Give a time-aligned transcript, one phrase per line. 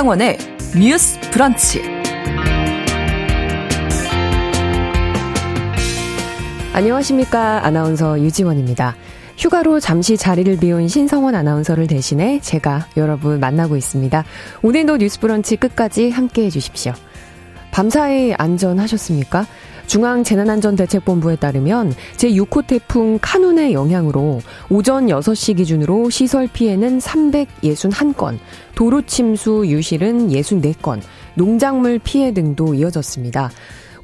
[0.00, 0.38] 신성원의
[0.78, 1.82] 뉴스 브런치.
[6.72, 7.66] 안녕하십니까.
[7.66, 8.96] 아나운서 유지원입니다.
[9.36, 14.24] 휴가로 잠시 자리를 비운 신성원 아나운서를 대신해 제가 여러분 만나고 있습니다.
[14.62, 16.94] 오늘도 뉴스 브런치 끝까지 함께 해주십시오.
[17.70, 19.44] 밤사이 안전하셨습니까?
[19.90, 24.40] 중앙재난안전대책본부에 따르면 제6호 태풍 카눈의 영향으로
[24.70, 28.38] 오전 6시 기준으로 시설 피해는 361건,
[28.76, 31.00] 도로 침수 유실은 64건,
[31.34, 33.50] 농작물 피해 등도 이어졌습니다.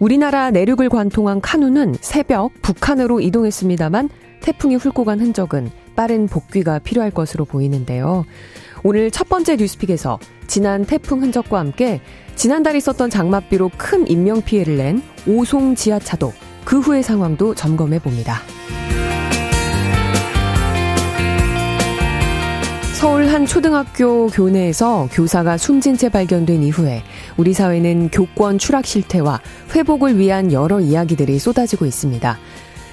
[0.01, 4.09] 우리나라 내륙을 관통한 카눈은 새벽 북한으로 이동했습니다만
[4.41, 8.25] 태풍이 훑고 간 흔적은 빠른 복귀가 필요할 것으로 보이는데요.
[8.89, 12.01] 오늘 첫 번째 뉴스픽에서 지난 태풍 흔적과 함께
[12.37, 16.33] 지난달 있었던 장맛비로 큰 인명피해를 낸 오송 지하차도
[16.65, 18.39] 그 후의 상황도 점검해 봅니다.
[22.95, 27.03] 서울 한 초등학교 교내에서 교사가 숨진 채 발견된 이후에
[27.37, 29.41] 우리 사회는 교권 추락 실태와
[29.75, 32.39] 회복을 위한 여러 이야기들이 쏟아지고 있습니다.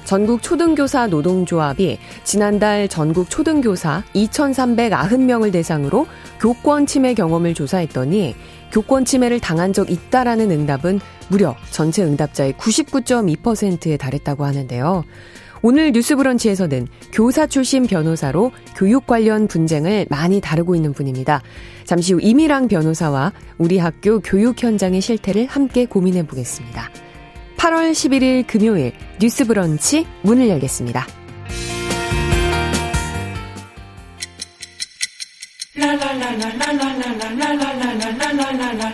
[0.05, 6.07] 전국 초등교사 노동조합이 지난달 전국 초등교사 2,390명을 대상으로
[6.39, 8.35] 교권 침해 경험을 조사했더니
[8.71, 15.03] 교권 침해를 당한 적 있다라는 응답은 무려 전체 응답자의 99.2%에 달했다고 하는데요.
[15.65, 21.41] 오늘 뉴스 브런치에서는 교사 출신 변호사로 교육 관련 분쟁을 많이 다루고 있는 분입니다.
[21.85, 26.89] 잠시 후 이미랑 변호사와 우리 학교 교육 현장의 실태를 함께 고민해 보겠습니다.
[27.63, 31.07] 8월 11일 금요일 뉴스 브런치 문을 열겠습니다.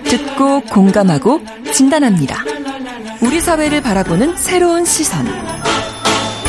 [0.03, 1.42] 듣고 공감하고
[1.73, 2.44] 진단합니다.
[3.23, 5.26] 우리 사회를 바라보는 새로운 시선.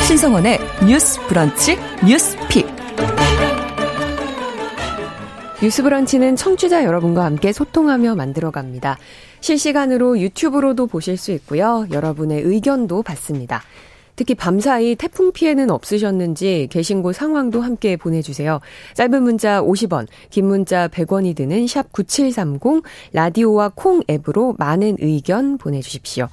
[0.05, 2.67] 신성원의 뉴스 브런치 뉴스 픽.
[5.59, 8.99] 뉴스 브런치는 청취자 여러분과 함께 소통하며 만들어갑니다.
[9.41, 11.85] 실시간으로 유튜브로도 보실 수 있고요.
[11.91, 13.61] 여러분의 의견도 받습니다.
[14.15, 18.59] 특히 밤사이 태풍 피해는 없으셨는지 계신 곳 상황도 함께 보내주세요.
[18.93, 26.27] 짧은 문자 50원, 긴 문자 100원이 드는 샵 9730, 라디오와 콩 앱으로 많은 의견 보내주십시오.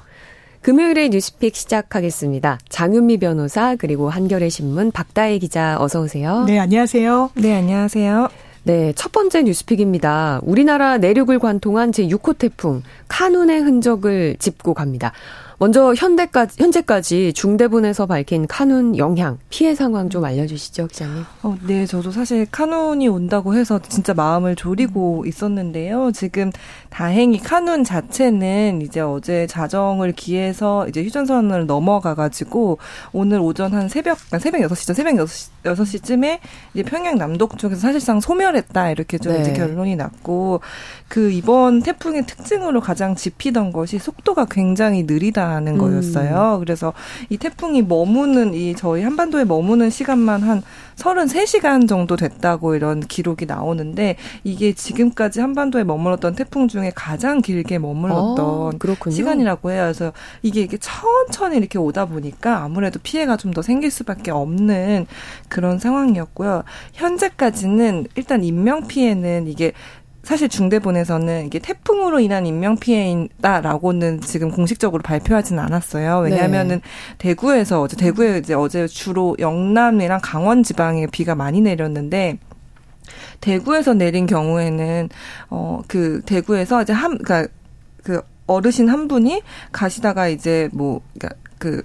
[0.61, 2.59] 금요일의 뉴스픽 시작하겠습니다.
[2.69, 6.45] 장윤미 변호사 그리고 한겨레 신문 박다혜 기자 어서 오세요.
[6.45, 7.31] 네, 안녕하세요.
[7.37, 8.48] 네, 안녕하세요.
[8.65, 10.41] 네, 첫 번째 뉴스픽입니다.
[10.43, 15.13] 우리나라 내륙을 관통한 제6호 태풍 카눈의 흔적을 짚고 갑니다.
[15.61, 21.25] 먼저 현대까지, 현재까지 중대본에서 밝힌 카눈 영향, 피해 상황 좀 알려주시죠, 기자님.
[21.43, 26.13] 어, 네, 저도 사실 카눈이 온다고 해서 진짜 마음을 졸이고 있었는데요.
[26.13, 26.53] 지금
[26.91, 32.79] 다행히 카눈 자체는 이제 어제 자정을 기해서 이제 휴전선을 넘어가가지고
[33.13, 34.95] 오늘 오전 한 새벽, 그러니까 새벽 6시죠.
[34.95, 36.39] 새벽 6시, 6시쯤에
[36.75, 38.93] 이제 평양 남동 쪽에서 사실상 소멸했다.
[38.93, 39.41] 이렇게 좀 네.
[39.41, 40.61] 이제 결론이 났고
[41.09, 45.48] 그 이번 태풍의 특징으로 가장 짚히던 것이 속도가 굉장히 느리다.
[45.49, 45.79] 하는 음.
[45.79, 46.57] 거였어요.
[46.61, 46.93] 그래서
[47.29, 50.63] 이 태풍이 머무는 이 저희 한반도에 머무는 시간만 한
[50.97, 58.73] 33시간 정도 됐다고 이런 기록이 나오는데 이게 지금까지 한반도에 머물렀던 태풍 중에 가장 길게 머물렀던
[58.75, 59.83] 아, 시간이라고 해요.
[59.83, 65.07] 그래서 이게 이게 천천히 이렇게 오다 보니까 아무래도 피해가 좀 더 생길 수밖에 없는
[65.49, 66.65] 그런 상황이었고요.
[66.93, 69.73] 현재까지는 일단 인명 피해는 이게
[70.23, 76.19] 사실 중대본에서는 이게 태풍으로 인한 인명 피해다라고는 지금 공식적으로 발표하지는 않았어요.
[76.19, 76.83] 왜냐하면은 네.
[77.19, 82.39] 대구에서 어제 대구에 이제 어제 주로 영남이랑 강원 지방에 비가 많이 내렸는데
[83.41, 85.09] 대구에서 내린 경우에는
[85.51, 87.51] 어 그 대구에서 이제 한 그러니까
[88.03, 89.43] 그 어르신 한 분이
[89.73, 91.83] 가시다가 이제 뭐 그러니까 그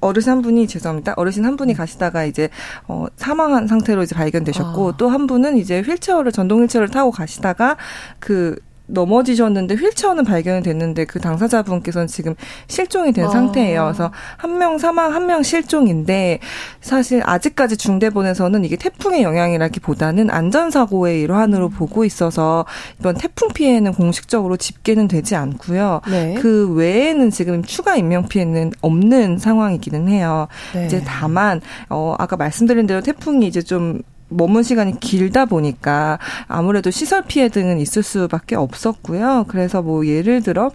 [0.00, 1.14] 어르신 한 분이 죄송합니다.
[1.16, 2.48] 어르신 한 분이 가시다가 이제
[2.88, 4.94] 어 사망한 상태로 이제 발견되셨고 아.
[4.96, 7.76] 또한 분은 이제 휠체어를 전동 휠체어를 타고 가시다가
[8.18, 8.56] 그
[8.92, 12.34] 넘어지셨는데 휠체어는 발견이 됐는데 그 당사자분께서는 지금
[12.66, 13.28] 실종이 된 아.
[13.30, 13.84] 상태예요.
[13.84, 16.40] 그래서 한 명 사망, 한 명 실종인데
[16.80, 21.70] 사실 아직까지 중대본에서는 이게 태풍의 영향이라기보다는 안전사고의 일환으로 음.
[21.70, 22.64] 보고 있어서
[22.98, 26.00] 이번 태풍 피해는 공식적으로 집계는 되지 않고요.
[26.10, 26.34] 네.
[26.40, 30.48] 그 외에는 지금 추가 인명 피해는 없는 상황이기는 해요.
[30.74, 30.86] 네.
[30.86, 36.18] 이제 다만 어 아까 말씀드린 대로 태풍이 이제 좀 머문 시간이 길다 보니까
[36.48, 39.44] 아무래도 시설 피해 등은 있을 수밖에 없었고요.
[39.48, 40.70] 그래서 뭐 예를 들어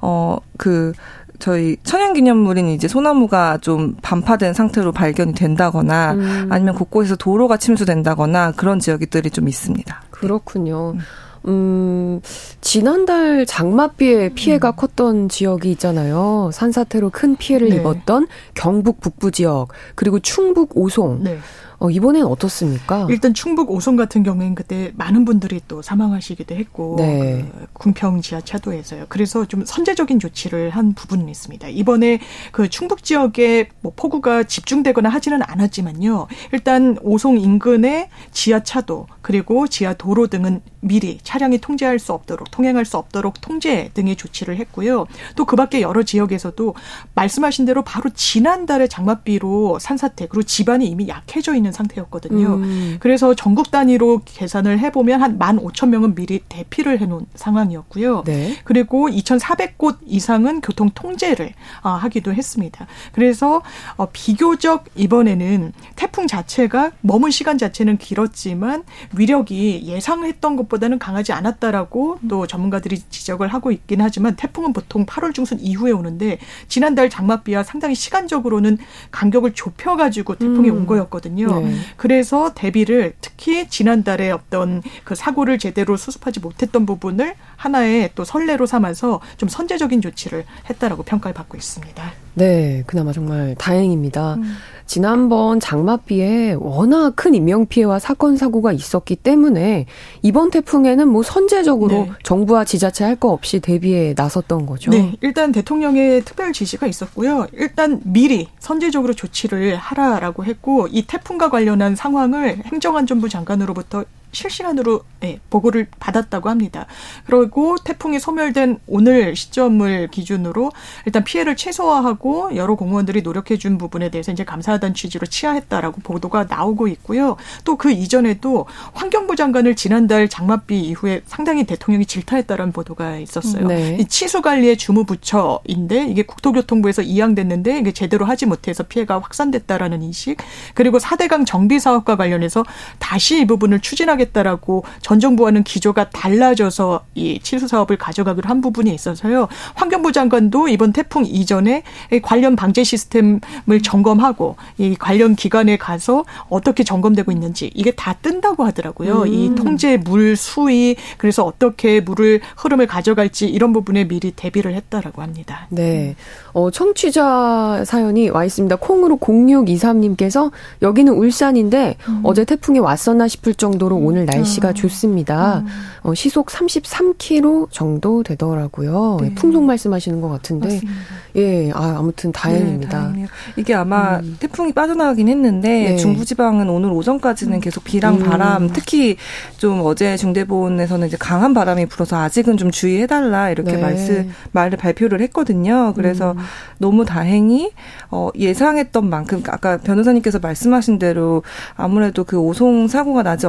[0.00, 0.92] 어그
[1.38, 6.48] 저희 천연기념물인 이제 소나무가 좀 반파된 상태로 발견이 된다거나 음.
[6.50, 10.02] 아니면 곳곳에서 도로가 침수된다거나 그런 지역들이 좀 있습니다.
[10.10, 10.92] 그렇군요.
[10.94, 11.00] 음.
[11.48, 12.20] 음,
[12.60, 14.76] 지난달 장맛비에 피해가 음.
[14.76, 16.50] 컸던 지역이 있잖아요.
[16.52, 17.76] 산사태로 큰 피해를 네.
[17.76, 21.22] 입었던 경북 북부 지역, 그리고 충북 오송.
[21.22, 21.38] 네.
[21.78, 23.06] 어, 이번엔 어떻습니까?
[23.10, 27.50] 일단 충북 오송 같은 경우에는 그때 많은 분들이 또 사망하시기도 했고 네.
[27.52, 29.06] 그 궁평 지하차도에서요.
[29.08, 31.68] 그래서 좀 선제적인 조치를 한 부분은 있습니다.
[31.68, 32.20] 이번에
[32.52, 36.28] 그 충북 지역에 뭐 폭우가 집중되거나 하지는 않았지만요.
[36.52, 42.96] 일단 오송 인근의 지하차도 그리고 지하 도로 등은 미리 차량이 통제할 수 없도록 통행할 수
[42.96, 45.06] 없도록 통제 등의 조치를 했고요.
[45.34, 46.74] 또 그밖에 여러 지역에서도
[47.14, 52.46] 말씀하신 대로 바로 지난달에 장맛비로 산사태 그리고 집안이 이미 약해져 있는 상태였거든요.
[52.56, 52.96] 음.
[53.00, 58.22] 그래서 전국 단위로 계산을 해보면 한 만 오천 명은 미리 대피를 해놓은 상황이었고요.
[58.24, 58.56] 네.
[58.64, 61.52] 그리고 이천사백 곳 이상은 교통 통제를
[61.82, 62.86] 어, 하기도 했습니다.
[63.12, 63.62] 그래서
[63.96, 68.84] 어, 비교적 이번에는 태풍 자체가 머문 시간 자체는 길었지만
[69.14, 75.60] 위력이 예상했던 것보다는 강하지 않았다라고 또 전문가들이 지적을 하고 있긴 하지만 태풍은 보통 8월 중순
[75.60, 78.78] 이후에 오는데 지난달 장맛비와 상당히 시간적으로는
[79.10, 80.76] 간격을 좁혀가지고 태풍이 음.
[80.78, 81.46] 온 거였거든요.
[81.46, 81.55] 네.
[81.96, 89.20] 그래서 대비를 특히 지난달에 어떤 그 사고를 제대로 수습하지 못했던 부분을 하나의 또 선례로 삼아서
[89.36, 92.12] 좀 선제적인 조치를 했다라고 평가를 받고 있습니다.
[92.34, 94.34] 네, 그나마 정말 다행입니다.
[94.34, 94.56] 음.
[94.86, 99.86] 지난번 장맛비에 워낙 큰 인명피해와 사건 사고가 있었기 때문에
[100.22, 102.10] 이번 태풍에는 뭐 선제적으로 네.
[102.22, 104.90] 정부와 지자체 할 거 없이 대비에 나섰던 거죠.
[104.90, 107.46] 네, 일단 대통령의 특별 지시가 있었고요.
[107.54, 114.04] 일단 미리 선제적으로 조치를 하라라고 했고 이 태풍과 관련한 상황을 행정안전부 장관으로부터
[114.36, 116.86] 실시간으로 네, 보고를 받았다고 합니다.
[117.24, 120.70] 그리고 태풍이 소멸된 오늘 시점을 기준으로
[121.06, 126.88] 일단 피해를 최소화하고 여러 공무원들이 노력해 준 부분에 대해서 이제 감사하다는 취지로 치하했다라고 보도가 나오고
[126.88, 127.36] 있고요.
[127.64, 133.66] 또 그 이전에도 환경부 장관을 지난달 장맛비 이후에 상당히 대통령이 질타했다라는 보도가 있었어요.
[133.66, 133.96] 네.
[134.00, 140.38] 이 치수 관리의 주무 부처인데 이게 국토교통부에서 이양됐는데 이게 제대로 하지 못해서 피해가 확산됐다라는 인식
[140.74, 142.64] 그리고 사대강 정비 사업과 관련해서
[142.98, 148.92] 다시 이 부분을 추진하게 하겠다라고 전 정부와는 기조가 달라져서 이 치수 사업을 가져가기로 한 부분이
[148.92, 149.48] 있어서요.
[149.74, 151.82] 환경부 장관도 이번 태풍 이전에
[152.22, 159.22] 관련 방제 시스템을 점검하고 이 관련 기관에 가서 어떻게 점검되고 있는지 이게 다 뜬다고 하더라고요.
[159.22, 159.26] 음.
[159.26, 165.66] 이 통제 물 수위 그래서 어떻게 물을 흐름을 가져갈지 이런 부분에 미리 대비를 했다라고 합니다.
[165.70, 166.16] 네.
[166.52, 168.76] 어, 청취자 사연이 와 있습니다.
[168.76, 170.50] 콩으로 0623님께서
[170.82, 172.20] 여기는 울산인데 음.
[172.22, 174.72] 어제 태풍이 왔었나 싶을 정도로 오늘 날씨가 아.
[174.72, 175.58] 좋습니다.
[175.58, 175.66] 음.
[176.02, 179.18] 어, 시속 33km 정도 되더라고요.
[179.20, 179.34] 네.
[179.34, 180.66] 풍속 말씀하시는 것 같은데.
[180.66, 180.92] 맞습니다.
[181.36, 183.12] 예, 아, 아무튼 다행입니다.
[183.14, 183.26] 네,
[183.56, 184.36] 이게 아마 음.
[184.40, 185.96] 태풍이 빠져나가긴 했는데 네.
[185.96, 188.22] 중부지방은 오늘 오전까지는 계속 비랑 음.
[188.22, 189.16] 바람, 특히
[189.58, 193.82] 좀 어제 중대본에서는 이제 강한 바람이 불어서 아직은 좀 주의해달라 이렇게 네.
[193.82, 195.92] 말씀 말을 발표를 했거든요.
[195.94, 196.38] 그래서 음.
[196.78, 197.70] 너무 다행히
[198.10, 201.42] 어, 예상했던 만큼 아까 변호사님께서 말씀하신 대로
[201.74, 203.46] 아무래도 그 오송 사고가 나지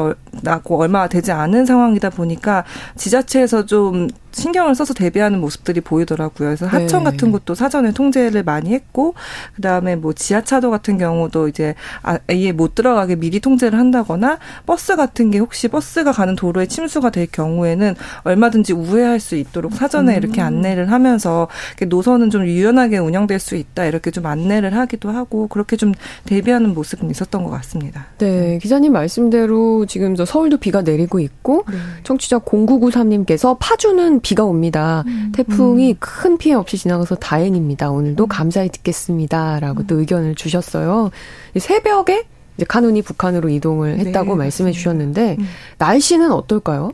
[0.47, 2.63] 나고 얼마 되지 않은 상황이다 보니까
[2.95, 4.07] 지자체에서 좀
[4.37, 6.49] 신경을 써서 대비하는 모습들이 보이더라고요.
[6.49, 7.11] 그래서 하천 네.
[7.11, 9.15] 같은 것도 사전에 통제를 많이 했고
[9.55, 11.73] 그다음에 뭐 지하차도 같은 경우도 이제
[12.03, 17.25] 아예 못 들어가게 미리 통제를 한다거나 버스 같은 게 혹시 버스가 가는 도로에 침수가 될
[17.27, 20.17] 경우에는 얼마든지 우회할 수 있도록 사전에 음.
[20.17, 21.47] 이렇게 안내를 하면서
[21.87, 25.93] 노선은 좀 유연하게 운영될 수 있다 이렇게 좀 안내를 하기도 하고 그렇게 좀
[26.25, 28.05] 대비하는 모습은 있었던 것 같습니다.
[28.19, 31.77] 네, 기자님 말씀대로 지금 저 서울도 비가 내리고 있고 네.
[32.03, 35.03] 청취자 0993님께서 파주는 비가 옵니다.
[35.07, 35.31] 음.
[35.33, 35.95] 태풍이 음.
[35.99, 37.89] 큰 피해 없이 지나가서 다행입니다.
[37.89, 38.27] 오늘도 음.
[38.27, 39.99] 감사히 듣겠습니다라고 또 음.
[40.01, 41.09] 의견을 주셨어요.
[41.57, 42.25] 새벽에
[42.55, 45.45] 이제 카눈이 북한으로 이동을 했다고 네, 말씀해 주셨는데 음.
[45.79, 46.91] 날씨는 어떨까요?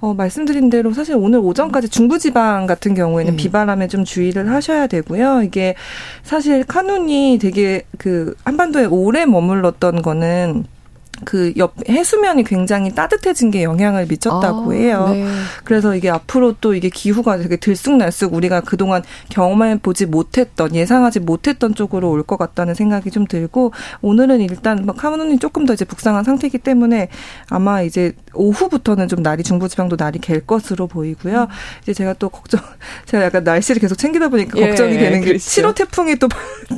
[0.00, 3.36] 어, 말씀드린 대로 사실 오늘 오전까지 중부지방 같은 경우에는 음.
[3.36, 5.42] 비바람에 좀 주의를 하셔야 되고요.
[5.42, 5.74] 이게
[6.22, 10.64] 사실 카눈이 되게 그 한반도에 오래 머물렀던 거는
[11.24, 15.08] 그 옆 해수면이 굉장히 따뜻해진 게 영향을 미쳤다고 아, 해요.
[15.12, 15.26] 네.
[15.64, 21.74] 그래서 이게 앞으로 또 이게 기후가 되게 들쑥날쑥 우리가 그동안 경험해 보지 못했던 예상하지 못했던
[21.74, 23.72] 쪽으로 올 것 같다는 생각이 좀 들고
[24.02, 27.08] 오늘은 일단 뭐 카문이 조금 더 이제 북상한 상태이기 때문에
[27.48, 31.42] 아마 이제 오후부터는 좀 날이 중부지방도 날이 갤 것으로 보이고요.
[31.42, 31.46] 음.
[31.82, 32.60] 이제 제가 또 걱정
[33.06, 36.28] 제가 약간 날씨를 계속 챙기다 보니까 예, 걱정이 되는 게 7호 태풍이 또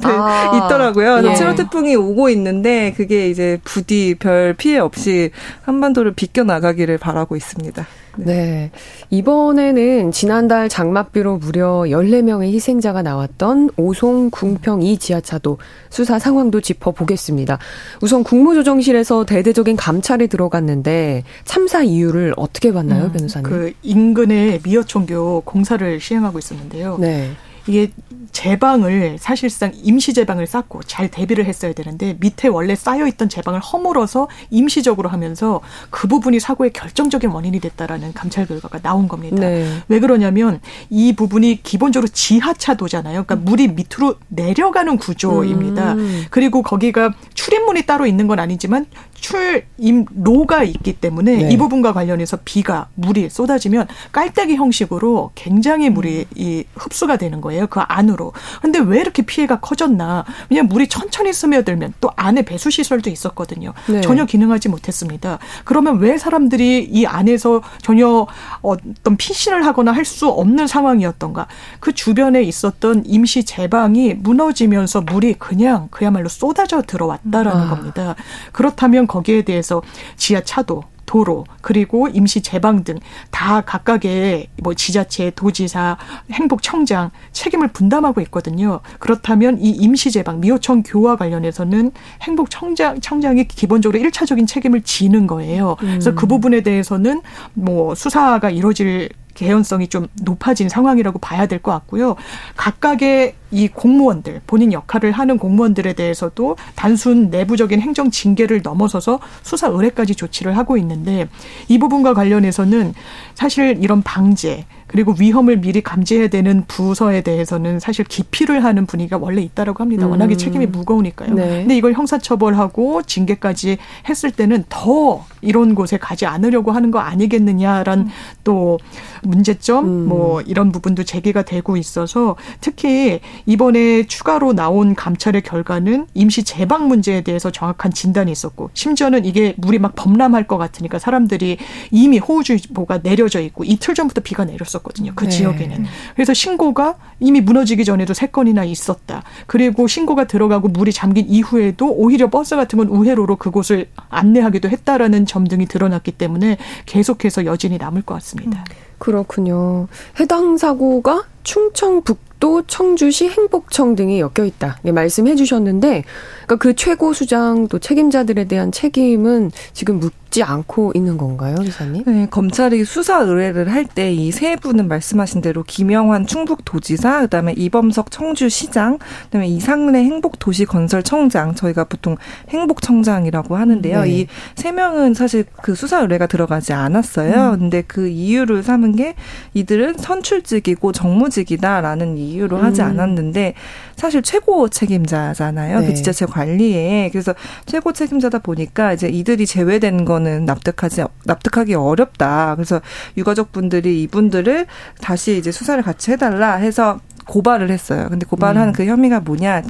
[0.03, 1.19] 아, 있더라고요.
[1.19, 1.35] 예.
[1.35, 5.31] 7호 태풍이 오고 있는데 그게 이제 부디 별별 피해 없이
[5.63, 7.87] 한반도를 비껴나가기를 바라고 있습니다.
[8.17, 8.25] 네.
[8.25, 8.71] 네.
[9.11, 15.59] 이번에는 지난달 장맛비로 무려 14명의 희생자가 나왔던 오송 궁평 2 지하차도
[15.91, 17.59] 수사 상황도 짚어보겠습니다.
[18.01, 23.49] 우선 국무조정실에서 대대적인 감찰이 들어갔는데 참사 이유를 어떻게 봤나요, 음, 변호사님?
[23.49, 26.97] 그 인근에 미어총교 공사를 시행하고 있었는데요.
[26.99, 27.31] 네.
[27.67, 27.91] 이게
[28.33, 34.29] 제방을 사실상 임시 제방을 쌓고 잘 대비를 했어야 되는데 밑에 원래 쌓여 있던 제방을 허물어서
[34.51, 39.37] 임시적으로 하면서 그 부분이 사고의 결정적인 원인이 됐다라는 감찰 결과가 나온 겁니다.
[39.37, 39.67] 네.
[39.89, 43.25] 왜 그러냐면 이 부분이 기본적으로 지하차도잖아요.
[43.25, 45.95] 그러니까 물이 밑으로 내려가는 구조입니다.
[45.95, 46.25] 음.
[46.31, 48.87] 그리고 거기가 출입문이 따로 있는 건 아니지만
[49.23, 51.51] 출입로가 있기 때문에 네.
[51.51, 56.35] 이 부분과 관련해서 비가 물이 쏟아지면 깔때기 형식으로 굉장히 물이 음.
[56.35, 57.67] 이 흡수가 되는 거예요.
[57.69, 58.33] 그 안으로.
[58.61, 60.25] 근데 왜 이렇게 피해가 커졌나?
[60.51, 63.73] 왜냐면 물이 천천히 스며들면 또 안에 배수 시설도 있었거든요.
[63.87, 64.01] 네.
[64.03, 65.39] 전혀 기능하지 못했습니다.
[65.65, 68.27] 그러면 왜 사람들이 이 안에서 전혀
[68.61, 71.47] 어떤 피신을 하거나 할 수 없는 상황이었던가?
[71.81, 77.69] 그 주변에 있었던 임시 제방이 무너지면서 물이 그냥 그야말로 쏟아져 들어왔다라는 아.
[77.71, 78.15] 겁니다.
[78.51, 79.83] 그렇다면 거기에 대해서
[80.17, 82.99] 지하차도 도로 그리고 임시 제방 등
[83.43, 85.97] 다 각각의 뭐 지자체, 도지사,
[86.31, 88.79] 행복청장 책임을 분담하고 있거든요.
[89.01, 91.91] 그렇다면 이 임시 제방 미호청 교와 관련해서는
[92.23, 95.75] 행복청장 청장이 기본적으로 일차적인 책임을 지는 거예요.
[95.81, 96.29] 그래서 그 음.
[96.29, 97.21] 부분에 대해서는
[97.55, 102.17] 뭐 수사가 이루어질 개연성이 좀 높아진 상황이라고 봐야 될 것 같고요.
[102.57, 110.15] 각각의 이 공무원들 본인 역할을 하는 공무원들에 대해서도 단순 내부적인 행정 징계를 넘어서서 수사 의뢰까지
[110.15, 111.29] 조치를 하고 있는데
[111.69, 112.95] 이 부분과 관련해서는
[113.35, 119.41] 사실 이런 방제 그리고 위험을 미리 감지해야 되는 부서에 대해서는 사실 기피를 하는 분위기가 원래
[119.41, 120.07] 있다라고 합니다.
[120.07, 120.39] 워낙에 음.
[120.39, 121.35] 책임이 무거우니까요.
[121.35, 121.61] 네.
[121.61, 128.11] 근데 이걸 형사처벌하고 징계까지 했을 때는 더 이런 곳에 가지 않으려고 하는 거 아니겠느냐라는 음.
[128.45, 128.79] 또
[129.23, 130.09] 문제점 음.
[130.09, 137.23] 뭐 이런 부분도 제기가 되고 있어서 특히 이번에 추가로 나온 감찰의 결과는 임시 재방 문제에
[137.23, 141.57] 대해서 정확한 진단이 있었고 심지어는 이게 물이 막 범람할 것 같으니까 사람들이
[141.91, 145.13] 이미 호우주의보가 내려져 있고 이틀 전부터 비가 내렸었고 있었거든요.
[145.15, 145.31] 그 네.
[145.31, 145.87] 지역에는.
[146.15, 149.23] 그래서 신고가 이미 무너지기 전에도 세 건이나 있었다.
[149.47, 155.47] 그리고 신고가 들어가고 물이 잠긴 이후에도 오히려 버스 같은 건 우회로로 그곳을 안내하기도 했다라는 점
[155.47, 158.59] 등이 드러났기 때문에 계속해서 여진이 남을 것 같습니다.
[158.59, 158.65] 음.
[158.99, 159.89] 그렇군요.
[160.21, 164.79] 해당 사고가 충청 북도 청주시 행복청 등이 엮여 있다.
[164.83, 166.05] 네, 말씀해 주셨는데
[166.47, 172.05] 그러니까 그 최고 수장 또 책임자들에 대한 책임은 지금 묻 지 않고 있는 건가요, 기사님?
[172.07, 178.11] 네, 검찰이 수사 의뢰를 할 때 이 세 분은 말씀하신 대로 김영환 충북도지사, 그다음에 이범석
[178.11, 182.17] 청주시장, 그다음에 이상래 행복도시건설청장, 저희가 보통
[182.49, 184.03] 행복청장이라고 하는데요.
[184.05, 184.27] 네.
[184.57, 187.53] 이세 명은 사실 그 수사 의뢰가 들어가지 않았어요.
[187.55, 187.59] 음.
[187.59, 189.15] 근데 그 이유를 삼은 게
[189.53, 192.65] 이들은 선출직이고 정무직이다라는 이유로 음.
[192.65, 193.55] 하지 않았는데
[193.97, 195.77] 사실 최고 책임자잖아요.
[195.77, 195.87] 그 네.
[195.89, 197.11] 그 지자체 관리에.
[197.13, 197.35] 그래서
[197.67, 202.55] 최고 책임자다 보니까 이제 이들이 제외된 거는 납득하지 납득하기 어렵다.
[202.55, 202.81] 그래서
[203.17, 204.67] 유가족 분들이 이분들을
[205.01, 208.07] 다시 이제 수사를 같이 해달라 해서 고발을 했어요.
[208.09, 208.73] 근데 고발하는 음.
[208.73, 209.63] 그 혐의가 뭐냐?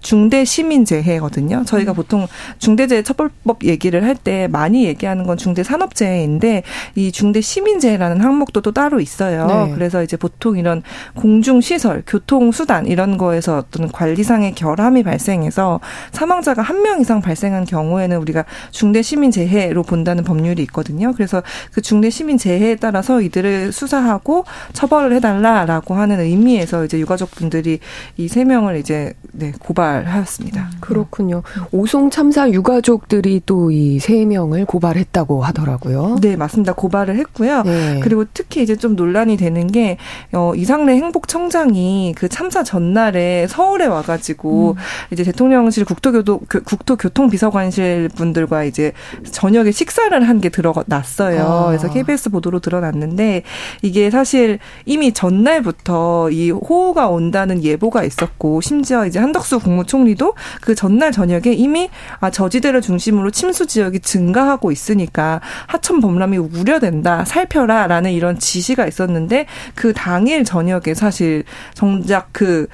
[0.00, 1.64] 중대 시민재해거든요.
[1.66, 1.94] 저희가 음.
[1.94, 2.26] 보통
[2.58, 6.62] 중대재해 처벌법 얘기를 할 때 많이 얘기하는 건 중대 산업재해인데
[6.94, 9.46] 이 중대 시민재해라는 항목도 또 따로 있어요.
[9.46, 9.72] 네.
[9.74, 10.82] 그래서 이제 보통 이런
[11.14, 15.80] 공중 시설, 교통 수단 이런 거에서 어떤 관리상의 결함이 발생해서
[16.12, 21.12] 사망자가 한 명 이상 발생한 경우에는 우리가 중대 시민재해로 본다는 법률이 있거든요.
[21.12, 27.78] 그래서 그 중대 시민재해에 따라서 이들을 수사하고 처벌을 해달라라고 하는 의미에서 이제 유가족분들이
[28.16, 30.60] 이 세 명을 이제 네, 고발하였습니다.
[30.62, 31.42] 음, 그렇군요.
[31.72, 36.16] 오송 참사 유가족들이 또 이 세 명을 고발했다고 하더라고요.
[36.20, 36.72] 네, 맞습니다.
[36.74, 37.62] 고발을 했고요.
[37.62, 38.00] 네.
[38.02, 39.96] 그리고 특히 이제 좀 논란이 되는 게
[40.32, 44.76] 어, 이상래 행복청장이 그 참사 전날에 서울에 와가지고 음.
[45.12, 48.92] 이제 대통령실 국토교도 국토교통비서관실 분들과 이제
[49.30, 51.42] 저녁에 식사를 한 게 드러났어요.
[51.44, 51.66] 아.
[51.66, 53.42] 그래서 KBS 보도로 드러났는데
[53.82, 60.74] 이게 사실 이미 전날부터 이 호 우가 온다는 예보가 있었고 심지어 이제 한덕수 국무총리도 그
[60.74, 61.88] 전날 저녁에 이미
[62.20, 69.92] 아 저지대를 중심으로 침수 지역이 증가하고 있으니까 하천 범람이 우려된다 살펴라라는 이런 지시가 있었는데 그
[69.92, 71.44] 당일 저녁에 사실
[71.74, 72.66] 정작 그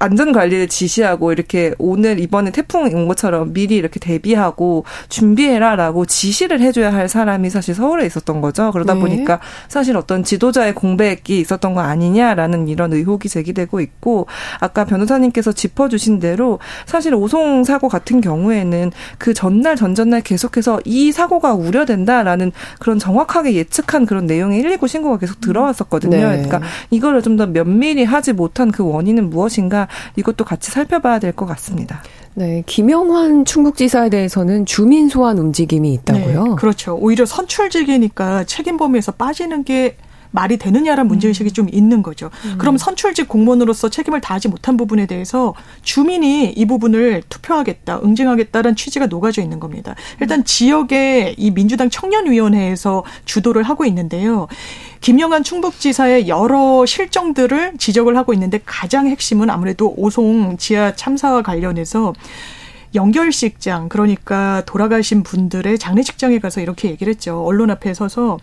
[0.00, 6.92] 안전 관리를 지시하고 이렇게 오늘 이번에 태풍 온 것처럼 미리 이렇게 대비하고 준비해라라고 지시를 해줘야
[6.92, 8.70] 할 사람이 사실 서울에 있었던 거죠.
[8.72, 9.00] 그러다 네.
[9.00, 14.26] 보니까 사실 어떤 지도자의 공백이 있었던 거 아니냐라는 이런 의혹이 제기되고 있고
[14.60, 21.54] 아까 변호사님께서 짚어주신 대로 사실 오송 사고 같은 경우에는 그 전날 전전날 계속해서 이 사고가
[21.54, 26.16] 우려된다라는 그런 정확하게 예측한 그런 내용의 119 신고가 계속 들어왔었거든요.
[26.16, 26.20] 네.
[26.20, 31.46] 그러니까 이거를 좀 더 면밀히 하지 못한 그 원인은 무엇인가 이것도 같이 살펴봐야 될 것
[31.46, 32.02] 같습니다.
[32.34, 36.44] 네, 김영환 충북지사에 대해서는 주민 소환 움직임이 있다고요?
[36.44, 36.96] 네, 그렇죠.
[36.96, 39.96] 오히려 선출직이니까 책임 범위에서 빠지는 게
[40.30, 41.52] 말이 되느냐라는 문제의식이 음.
[41.52, 42.30] 좀 있는 거죠.
[42.44, 42.56] 음.
[42.58, 49.42] 그럼 선출직 공무원으로서 책임을 다하지 못한 부분에 대해서 주민이 이 부분을 투표하겠다, 응징하겠다는 취지가 녹아져
[49.42, 49.94] 있는 겁니다.
[50.20, 54.46] 일단 지역의 이 민주당 청년위원회에서 주도를 하고 있는데요.
[55.00, 62.12] 김영한 충북지사의 여러 실정들을 지적을 하고 있는데 가장 핵심은 아무래도 오송 지하 참사와 관련해서
[62.94, 67.44] 연결식장 그러니까 돌아가신 분들의 장례식장에 가서 이렇게 얘기를 했죠.
[67.44, 68.38] 언론 앞에 서서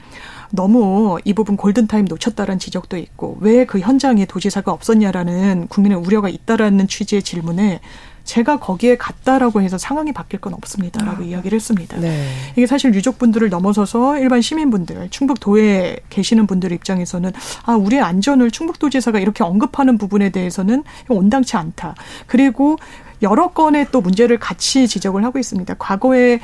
[0.51, 6.87] 너무 이 부분 골든타임 놓쳤다라는 지적도 있고 왜 그 현장에 도지사가 없었냐라는 국민의 우려가 있다라는
[6.87, 7.81] 취지의 질문에
[8.23, 11.25] 제가 거기에 갔다라고 해서 상황이 바뀔 건 없습니다라고 아.
[11.25, 11.97] 이야기를 했습니다.
[11.97, 12.27] 네.
[12.55, 17.31] 이게 사실 유족분들을 넘어서서 일반 시민분들, 충북도에 계시는 분들 입장에서는
[17.63, 21.95] 아 우리의 안전을 충북도지사가 이렇게 언급하는 부분에 대해서는 온당치 않다.
[22.27, 22.77] 그리고
[23.21, 25.73] 여러 건의 또 문제를 같이 지적을 하고 있습니다.
[25.75, 26.39] 과거에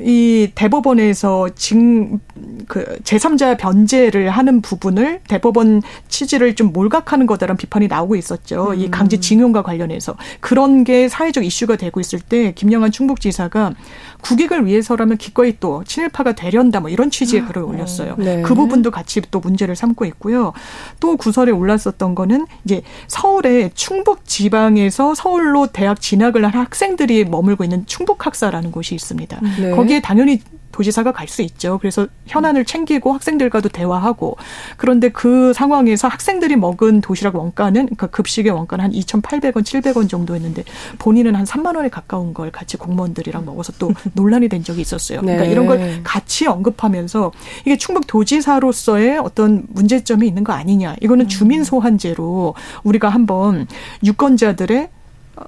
[0.00, 2.18] 이 대법원에서 징,
[2.66, 8.70] 그, 제3자 변제를 하는 부분을 대법원 취지를 좀 몰각하는 거다라는 비판이 나오고 있었죠.
[8.70, 8.80] 음.
[8.80, 10.16] 이 강제 징용과 관련해서.
[10.40, 13.74] 그런 게 사회적 이슈가 되고 있을 때 김영한 충북지사가
[14.22, 18.16] 국익을 위해서라면 기꺼이 또 친일파가 되련다 뭐 이런 취지의 아, 글을 올렸어요.
[18.18, 18.42] 네.
[18.42, 20.52] 그 부분도 같이 또 문제를 삼고 있고요.
[20.98, 27.86] 또 구설에 올랐었던 거는 이제 서울의 충북 지방에서 서울로 대학 진학을 한 학생들이 머물고 있는
[27.86, 29.40] 충북학사라는 곳이 있습니다.
[29.60, 29.70] 네.
[29.84, 30.40] 거기에 당연히
[30.74, 31.78] 도지사가 갈 수 있죠.
[31.78, 34.36] 그래서 현안을 챙기고 학생들과도 대화하고
[34.76, 40.64] 그런데 그 상황에서 학생들이 먹은 도시락 원가는 그러니까 급식의 원가는 한 2,800원, 700원 정도였는데
[40.98, 45.22] 본인은 한 3만 원에 가까운 걸 같이 공무원들이랑 먹어서 또 논란이 된 적이 있었어요.
[45.22, 45.50] 그러니까 네.
[45.50, 47.32] 이런 걸 같이 언급하면서
[47.64, 50.96] 이게 충북 도지사로서의 어떤 문제점이 있는 거 아니냐.
[51.00, 51.28] 이거는 음.
[51.28, 53.66] 주민 소환제로 우리가 한번
[54.04, 54.90] 유권자들의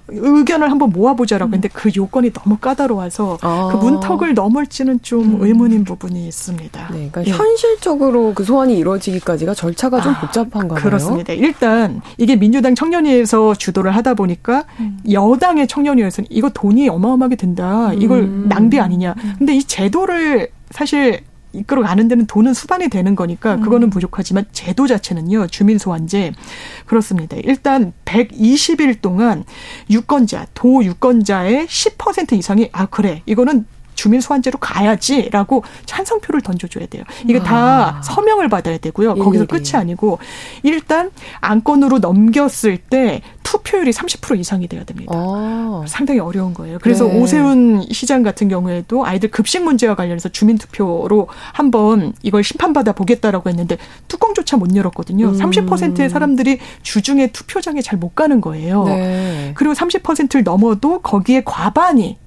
[0.08, 3.68] 의견을 한번 모아보자라고 했는데 그 요건이 너무 까다로워서 아.
[3.70, 5.38] 그 문턱을 넘을지는 좀 음.
[5.40, 6.88] 의문인 부분이 있습니다.
[6.92, 7.30] 네, 그러니까 예.
[7.30, 10.80] 현실적으로 그 소환이 이루어지기까지가 절차가 좀 아, 복잡한 가요?
[10.80, 11.32] 그렇습니다.
[11.32, 14.98] 일단 이게 민주당 청년위에서 주도를 하다 보니까 음.
[15.10, 17.92] 여당의 청년위에서는 이거 돈이 어마어마하게 든다.
[17.94, 18.46] 이걸 음.
[18.48, 19.14] 낭비 아니냐.
[19.38, 21.20] 근데 이 제도를 사실
[21.52, 23.90] 이끌어 가는 데는 돈은 수반이 되는 거니까 그거는 음.
[23.90, 26.32] 부족하지만 제도 자체는요 주민 소환제
[26.86, 27.36] 그렇습니다.
[27.42, 29.44] 일단 120일 동안
[29.90, 37.02] 유권자 도 유권자의 10% 이상이 아 그래 이거는 주민 소환제로 가야지라고 찬성표를 던져줘야 돼요.
[37.26, 37.42] 이게 아.
[37.42, 39.14] 다 서명을 받아야 되고요.
[39.16, 40.18] 거기서 끝이 아니고
[40.62, 45.12] 일단 안건으로 넘겼을 때 투표율이 30% 이상이 돼야 됩니다.
[45.14, 45.84] 아.
[45.86, 46.78] 상당히 어려운 거예요.
[46.80, 47.18] 그래서 네.
[47.20, 53.78] 오세훈 시장 같은 경우에도 아이들 급식 문제와 관련해서 주민 투표로 한번 이걸 심판받아 보겠다라고 했는데
[54.08, 55.28] 뚜껑조차 못 열었거든요.
[55.28, 55.38] 음.
[55.38, 58.84] 30%의 사람들이 주중에 투표장에 잘 못 가는 거예요.
[58.84, 59.52] 네.
[59.54, 62.18] 그리고 30%를 넘어도 거기에 과반이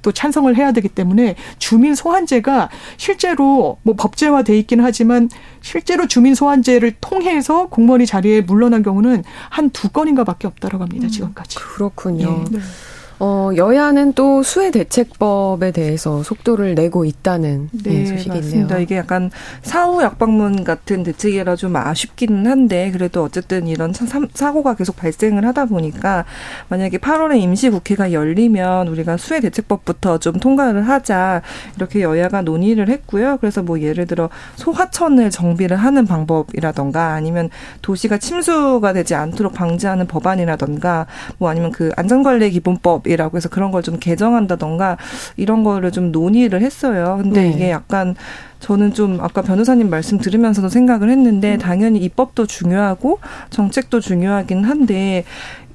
[0.00, 5.28] 또 찬성을 해야 되기 때문에 주민 소환제가 실제로 뭐 법제화돼 있기는 하지만
[5.60, 11.06] 실제로 주민 소환제를 통해서 공무원이 자리에 물러난 경우는 한 두 건인가밖에 없다라고 합니다.
[11.06, 11.56] 음, 지금까지.
[11.58, 12.44] 그렇군요.
[12.46, 12.56] 예.
[12.56, 12.60] 네.
[13.20, 18.74] 어, 여야는 또 수해 대책법에 대해서 속도를 내고 있다는 네, 네, 소식이 맞습니다.
[18.74, 18.82] 있네요.
[18.82, 19.30] 이게 약간
[19.62, 23.92] 사후 약방문 같은 대책이라 좀 아쉽기는 한데 그래도 어쨌든 이런
[24.34, 26.24] 사고가 계속 발생을 하다 보니까
[26.68, 31.42] 만약에 8월에 임시 국회가 열리면 우리가 수해 대책법부터 좀 통과를 하자
[31.76, 33.38] 이렇게 여야가 논의를 했고요.
[33.40, 37.48] 그래서 뭐 예를 들어 소하천을 정비를 하는 방법이라던가 아니면
[37.82, 41.06] 도시가 침수가 되지 않도록 방지하는 법안이라던가
[41.38, 44.96] 뭐 아니면 그 안전관리 기본법 법이라고 해서 그런 걸 좀 개정한다던가
[45.36, 47.18] 이런 거를 좀 논의를 했어요.
[47.20, 47.50] 근데 네.
[47.50, 48.14] 이게 약간
[48.60, 51.58] 저는 좀 아까 변호사님 말씀 들으면서도 생각을 했는데 음.
[51.58, 53.18] 당연히 입법도 중요하고
[53.50, 55.24] 정책도 중요하긴 한데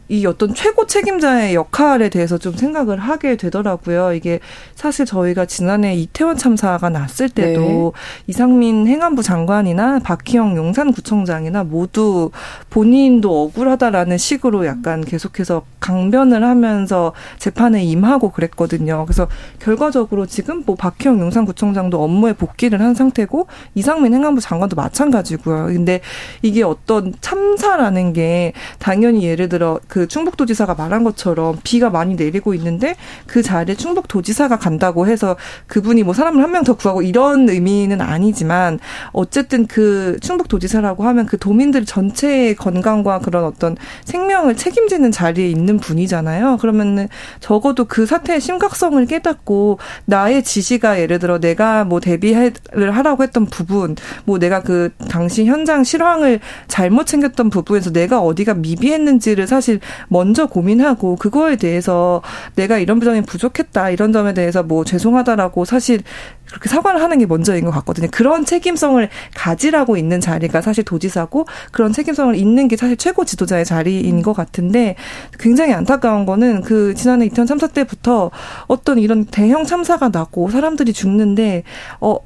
[0.10, 4.14] 이 어떤 최고 책임자의 역할에 대해서 좀 생각을 하게 되더라고요.
[4.14, 4.40] 이게
[4.74, 8.02] 사실 저희가 지난해 이태원 참사가 났을 때도 네.
[8.26, 12.32] 이상민 행안부 장관이나 박희영 용산구청장이나 모두
[12.72, 19.06] 본인도 억울하다라는 식으로 약간 계속해서 강변을 하면서 재판에 임하고 그랬거든요.
[19.06, 19.28] 그래서
[19.60, 23.46] 결과적으로 지금 뭐 박희영 용산구청장도 업무에 복귀를 한 상태고
[23.76, 25.68] 이상민 행안부 장관도 마찬가지고요.
[25.68, 26.02] 근데
[26.42, 32.96] 이게 어떤 참사라는 게 당연히 예를 들어 그그 충북도지사가 말한 것처럼 비가 많이 내리고 있는데
[33.28, 35.36] 그 자리에 충북도지사가 간다고 해서
[35.68, 38.80] 그분이 뭐 사람을 한 명 더 구하고 이런 의미는 아니지만
[39.14, 46.58] 어쨌든 그 충북도지사라고 하면 그 도민들 전체의 건강과 그런 어떤 생명을 책임지는 자리에 있는 분이잖아요.
[46.58, 47.08] 그러면은
[47.40, 52.52] 적어도 그 사태의 심각성을 깨닫고 나의 지시가 예를 들어 내가 뭐 대비를
[52.92, 59.48] 하라고 했던 부분, 뭐 내가 그 당시 현장 실황을 잘못 챙겼던 부분에서 내가 어디가 미비했는지를
[59.48, 62.22] 사실 먼저 고민하고 그거에 대해서
[62.56, 66.02] 내가 이런 점이 부족했다 이런 점에 대해서 뭐 죄송하다라고 사실
[66.50, 68.08] 그렇게 사과를 하는 게 먼저인 것 같거든요.
[68.12, 74.22] 그런 책임성을 가지라고 있는 자리가 사실 도지사고 그런 책임성을 있는 게 사실 최고 지도자의 자리인
[74.22, 74.96] 것 같은데
[75.40, 78.32] 굉장히 안타까운 거는 그 지난해 이태원 참사 때부터
[78.68, 81.64] 어떤 이런 대형 참사가 나고 사람들이 죽는데
[82.02, 82.18] 어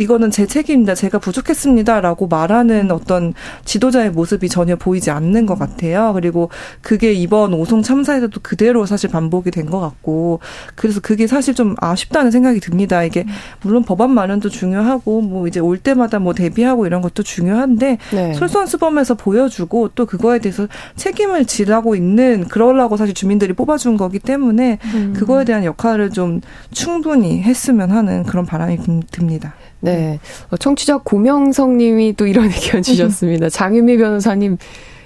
[0.00, 0.94] 이거는 제 책임입니다.
[0.94, 3.34] 제가 부족했습니다라고 말하는 어떤
[3.64, 6.12] 지도자의 모습이 전혀 보이지 않는 것 같아요.
[6.14, 6.50] 그리고
[6.82, 10.40] 그게 이번 오송 참사에서도 그대로 사실 반복이 된 것 같고
[10.74, 13.04] 그래서 그게 사실 좀 아쉽다는 생각이 듭니다.
[13.04, 13.24] 이게
[13.62, 18.34] 물론 법안 마련도 중요하고 뭐 이제 올 때마다 뭐 대비하고 이런 것도 중요한데 네.
[18.34, 25.14] 솔선수범해서 보여주고 또 그거에 대해서 책임을 지라고 있는 그러려고 사실 주민들이 뽑아준 거기 때문에 음.
[25.16, 26.40] 그거에 대한 역할을 좀
[26.72, 28.78] 충분히 했으면 하는 그런 바람이
[29.12, 29.54] 듭니다.
[29.80, 30.20] 네.
[30.50, 33.48] 어, 청취자 고명성 님이 또 이런 의견 주셨습니다.
[33.48, 34.58] 장윤미 변호사님,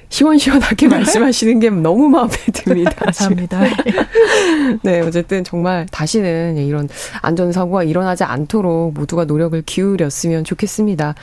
[0.08, 2.92] 시원시원하게 말씀하시는 게 너무 마음에 듭니다.
[2.96, 3.60] 감사합니다.
[4.83, 6.88] 네, 어쨌든 정말 다시는 이런
[7.22, 11.14] 안전사고가 일어나지 않도록 모두가 노력을 기울였으면 좋겠습니다.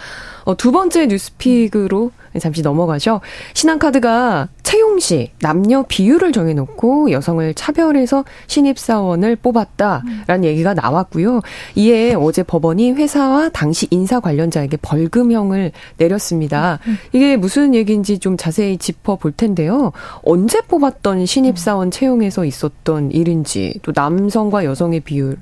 [0.46, 3.20] 어, 두 번째 뉴스픽으로 잠시 넘어가죠.
[3.54, 11.42] 신한카드가 채용 시 남녀 비율을 정해놓고 여성을 차별해서 신입사원을 뽑았다라는 얘기가 나왔고요.
[11.76, 16.80] 이에 어제 법원이 회사와 당시 인사 관련자에게 벌금형을 내렸습니다.
[17.12, 19.92] 이게 무슨 얘기인지 좀 자세히 짚어볼 텐데요.
[20.24, 25.38] 언제 뽑았던 신입사원 채용에서 있었던 일 인지 또 남성과 여성의 비율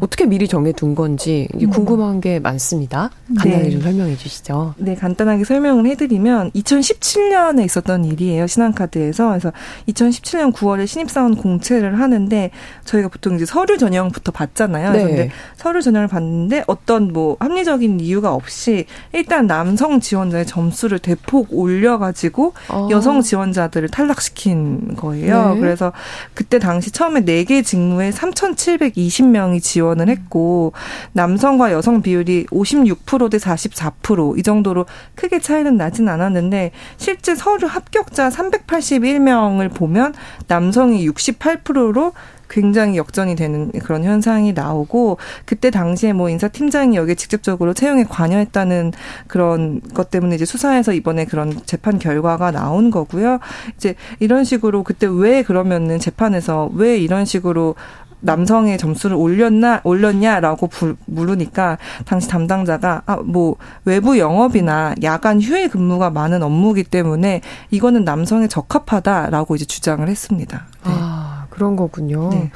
[0.00, 3.10] 어떻게 미리 정해둔 건지 궁금한 게 많습니다.
[3.36, 3.70] 간단히 네.
[3.70, 4.74] 좀 설명해 주시죠.
[4.78, 8.46] 네, 간단하게 설명을 해드리면 보면 2017년에 있었던 일이에요.
[8.46, 9.28] 신한카드에서.
[9.28, 9.52] 그래서
[9.88, 12.50] 2017년 9월에 신입사원 공채를 하는데
[12.84, 14.92] 저희가 보통 이제 서류 전형부터 받잖아요.
[14.92, 15.02] 네.
[15.02, 22.52] 그런데 서류 전형을 봤는데 어떤 뭐 합리적인 이유가 없이 일단 남성 지원자의 점수를 대폭 올려가지고
[22.68, 22.88] 어.
[22.90, 25.54] 여성 지원자들을 탈락시킨 거예요.
[25.54, 25.60] 네.
[25.60, 25.92] 그래서
[26.34, 30.72] 그때 당시 처음에 4개 직무에 3,720명이 지원을 했고
[31.12, 40.14] 남성과 여성 비율이 56%대 44%이 정도로 크게 차이는 나진 않았는데 실제 서류 합격자 381명을 보면
[40.46, 42.12] 남성이 68%로
[42.48, 48.92] 굉장히 역전이 되는 그런 현상이 나오고 그때 당시에 뭐 인사팀장이 여기에 직접적으로 채용에 관여했다는
[49.26, 53.38] 그런 것 때문에 이제 수사에서 이번에 그런 재판 결과가 나온 거고요.
[53.76, 57.74] 이제 이런 식으로 그때 왜 그러면은 재판에서 왜 이런 식으로
[58.20, 66.10] 남성의 점수를 올렸나 올렸냐라고 부, 물으니까 당시 담당자가 아 뭐 외부 영업이나 야간 휴일 근무가
[66.10, 70.66] 많은 업무기 때문에 이거는 남성에 적합하다라고 이제 주장을 했습니다.
[70.86, 70.92] 네.
[70.94, 71.17] 아
[71.58, 72.30] 그런 거군요.
[72.30, 72.50] 네.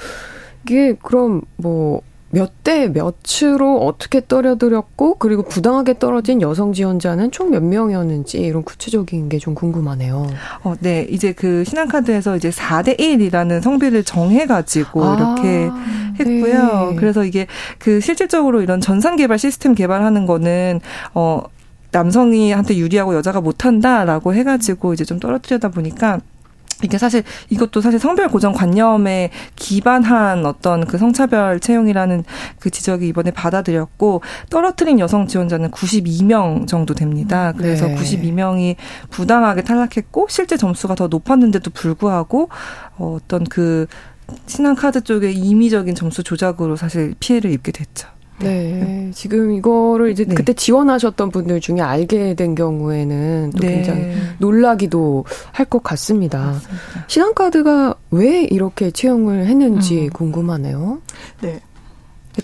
[0.64, 2.02] 이게 그럼 뭐
[2.34, 9.28] 몇 대 몇으로 어떻게 떨어뜨렸고 그리고 부당하게 떨어진 여성 지원자는 총 몇 명이었는지 이런 구체적인
[9.28, 10.28] 게 좀 궁금하네요.
[10.62, 11.06] 어, 네.
[11.10, 15.68] 이제 그 신한카드에서 이제 4대 1이라는 성비를 정해 가지고 아, 이렇게
[16.20, 16.90] 했고요.
[16.92, 16.96] 네.
[16.96, 17.46] 그래서 이게
[17.78, 20.80] 그 실질적으로 이런 전산 개발 시스템 개발하는 거는
[21.14, 21.42] 어
[21.90, 26.20] 남성이 한테 유리하고 여자가 못한다라고 해가지고 이제 좀 떨어뜨리다 보니까
[26.82, 32.24] 이게 사실 이것도 사실 성별 고정 관념에 기반한 어떤 그 성차별 채용이라는
[32.58, 37.52] 그 지적이 이번에 받아들였고 떨어뜨린 여성 지원자는 92명 정도 됩니다.
[37.56, 37.94] 그래서 네.
[37.94, 38.76] 92명이
[39.10, 42.48] 부당하게 탈락했고 실제 점수가 더 높았는데도 불구하고
[42.96, 43.86] 어, 어떤 그
[44.46, 48.08] 신한카드 쪽의 임의적인 점수 조작으로 사실 피해를 입게 됐죠.
[48.42, 49.10] 네.
[49.14, 50.34] 지금 이거를 이제 네.
[50.34, 53.74] 그때 지원하셨던 분들 중에 알게 된 경우에는 또 네.
[53.76, 56.38] 굉장히 놀라기도 할 것 같습니다.
[56.38, 57.04] 맞습니다.
[57.06, 60.10] 신한카드가 왜 이렇게 채용을 했는지 음.
[60.10, 61.00] 궁금하네요.
[61.40, 61.60] 네.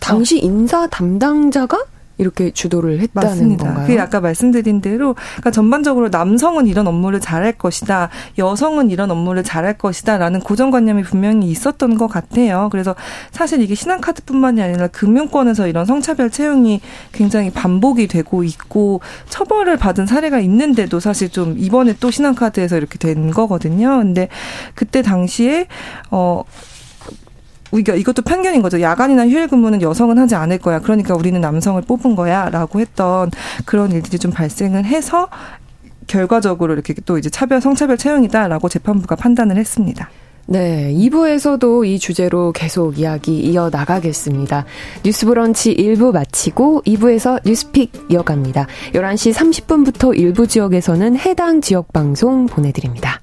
[0.01, 1.85] 당시 인사 담당자가
[2.19, 3.65] 이렇게 주도를 했다는 맞습니다.
[3.65, 3.87] 건가요?
[3.87, 9.79] 그 아까 말씀드린 대로 그러니까 전반적으로 남성은 이런 업무를 잘할 것이다, 여성은 이런 업무를 잘할
[9.79, 12.69] 것이다라는 고정관념이 분명히 있었던 것 같아요.
[12.71, 12.95] 그래서
[13.31, 16.81] 사실 이게 신한카드뿐만이 아니라 금융권에서 이런 성차별 채용이
[17.13, 23.31] 굉장히 반복이 되고 있고 처벌을 받은 사례가 있는데도 사실 좀 이번에 또 신한카드에서 이렇게 된
[23.31, 23.99] 거거든요.
[23.99, 24.29] 근데
[24.75, 25.67] 그때 당시에
[26.11, 26.43] 어
[27.71, 28.81] 우리가 이것도 편견인 거죠.
[28.81, 30.81] 야간이나 휴일 근무는 여성은 하지 않을 거야.
[30.81, 33.31] 그러니까 우리는 남성을 뽑은 거야라고 했던
[33.65, 35.29] 그런 일들이 좀 발생을 해서
[36.07, 40.09] 결과적으로 이렇게 또 이제 차별 성차별 채용이다라고 재판부가 판단을 했습니다.
[40.51, 44.65] 네, 2부에서도 이 주제로 계속 이야기 이어 나가겠습니다.
[45.05, 48.67] 뉴스 브런치 1부 마치고 2부에서 뉴스픽 이어갑니다.
[48.95, 53.21] 11시 30분부터 일부 지역에서는 해당 지역 방송 보내 드립니다.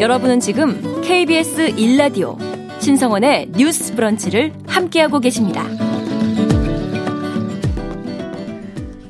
[0.00, 2.38] 여러분은 지금 KBS 1라디오
[2.80, 5.62] 신성원의 뉴스 브런치를 함께하고 계십니다.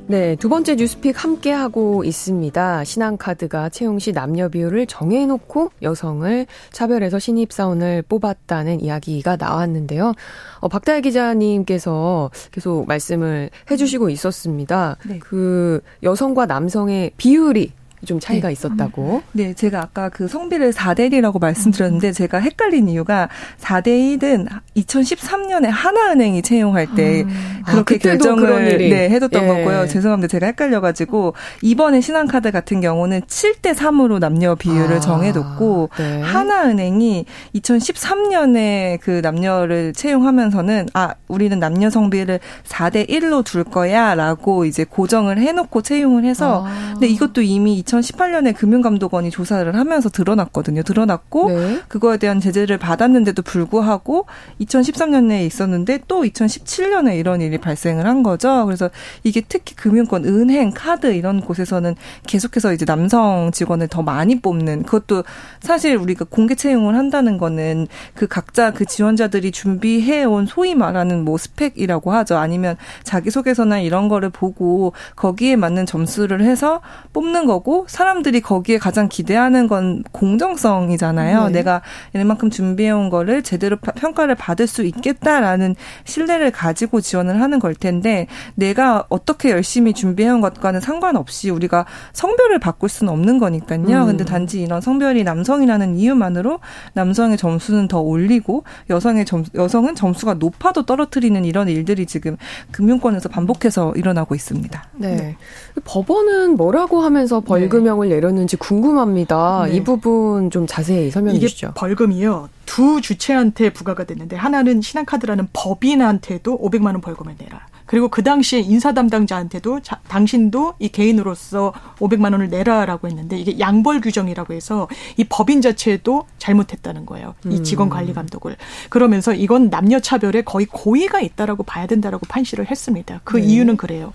[0.09, 2.83] 네, 두 번째 뉴스픽 함께하고 있습니다.
[2.83, 10.15] 신한카드가 채용 시 남녀 비율을 정해놓고 여성을 차별해서 신입사원을 뽑았다는 이야기가 나왔는데요.
[10.59, 14.97] 어, 박다혜 기자님께서 계속 말씀을 해주시고 있었습니다.
[15.07, 15.21] 네.
[15.21, 18.53] 그 여성과 남성의 비율이 좀 차이가 네.
[18.53, 19.23] 있었다고.
[19.33, 22.13] 네, 제가 아까 그 성비를 4대 1이라고 말씀드렸는데 음.
[22.13, 23.29] 제가 헷갈린 이유가
[23.61, 27.63] 4대 1은 2013년에 하나은행이 채용할 때 음.
[27.67, 29.47] 그렇게 아, 결정을 네, 해뒀던 예.
[29.47, 29.87] 거고요.
[29.87, 30.29] 죄송합니다.
[30.29, 36.21] 제가 헷갈려 가지고 이번에 신한카드 같은 경우는 7대 3으로 남녀 비율을 아, 정해뒀고 네.
[36.23, 45.39] 하나은행이 2013년에 그 남녀를 채용하면서는 아 우리는 남녀 성비를 4대 1로 둘 거야라고 이제 고정을
[45.39, 46.91] 해 놓고 채용을 해서 아.
[46.93, 50.83] 근데 이것도 이미 2018년에 금융감독원이 조사를 하면서 드러났거든요.
[50.83, 51.81] 드러났고 네.
[51.89, 54.27] 그거에 대한 제재를 받았는데도 불구하고
[54.61, 58.65] 2013년에 있었는데 또 2017년에 이런 일이 발생을 한 거죠.
[58.67, 58.91] 그래서
[59.25, 61.95] 이게 특히 금융권, 은행, 카드 이런 곳에서는
[62.27, 65.25] 계속해서 이제 남성 직원을 더 많이 뽑는 그것도
[65.61, 71.39] 사실 우리가 공개 채용을 한다는 거는 그 각자 그 지원자들이 준비해 온 소위 말하는 뭐
[71.39, 72.37] 스펙이라고 하죠.
[72.37, 76.81] 아니면 자기소개서나 이런 거를 보고 거기에 맞는 점수를 해서
[77.13, 81.47] 뽑는 거고 사람들이 거기에 가장 기대하는 건 공정성이잖아요.
[81.47, 81.53] 네.
[81.53, 81.83] 내가
[82.15, 89.05] 이만큼 준비해온 거를 제대로 평가를 받을 수 있겠다라는 신뢰를 가지고 지원을 하는 걸 텐데 내가
[89.09, 94.03] 어떻게 열심히 준비해온 것과는 상관없이 우리가 성별을 바꿀 수는 없는 거니까요.
[94.03, 94.07] 음.
[94.07, 96.61] 근데 단지 이런 성별이 남성이라는 이유만으로
[96.95, 102.37] 남성의 점수는 더 올리고 여성의 점 여성은 점수가 높아도 떨어뜨리는 이런 일들이 지금
[102.73, 104.85] 금융권에서 반복해서 일어나고 있습니다.
[104.97, 105.17] 네.
[105.17, 105.37] 네.
[105.85, 109.67] 법원은 뭐라고 하면서 벌 벌금형을 내렸는지 궁금합니다.
[109.67, 109.77] 네.
[109.77, 111.73] 이 부분 좀 자세히 설명해 주시죠.
[111.77, 112.49] 벌금이요.
[112.67, 117.67] 두 주체한테 부과가 됐는데 하나는 신한카드라는 법인한테도 500만 원 벌금을 내라.
[117.87, 124.01] 그리고 그 당시에 인사 담당자한테도 자, 당신도 이 개인으로서 500만 원을 내라라고 했는데 이게 양벌
[124.01, 127.35] 규정이라고 해서 이 법인 자체도 잘못했다는 거예요.
[127.47, 127.65] 이 음.
[127.65, 128.55] 직원 관리 감독을.
[128.91, 133.23] 그러면서 이건 남녀 차별에 거의 고의가 있다라고 봐야 된다라고 판시를 했습니다.
[133.25, 133.43] 그 네.
[133.43, 134.13] 이유는 그래요.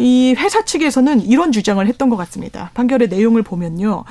[0.00, 2.70] 이 회사 측에서는 이런 주장을 했던 것 같습니다.
[2.74, 4.04] 판결의 내용을 보면요.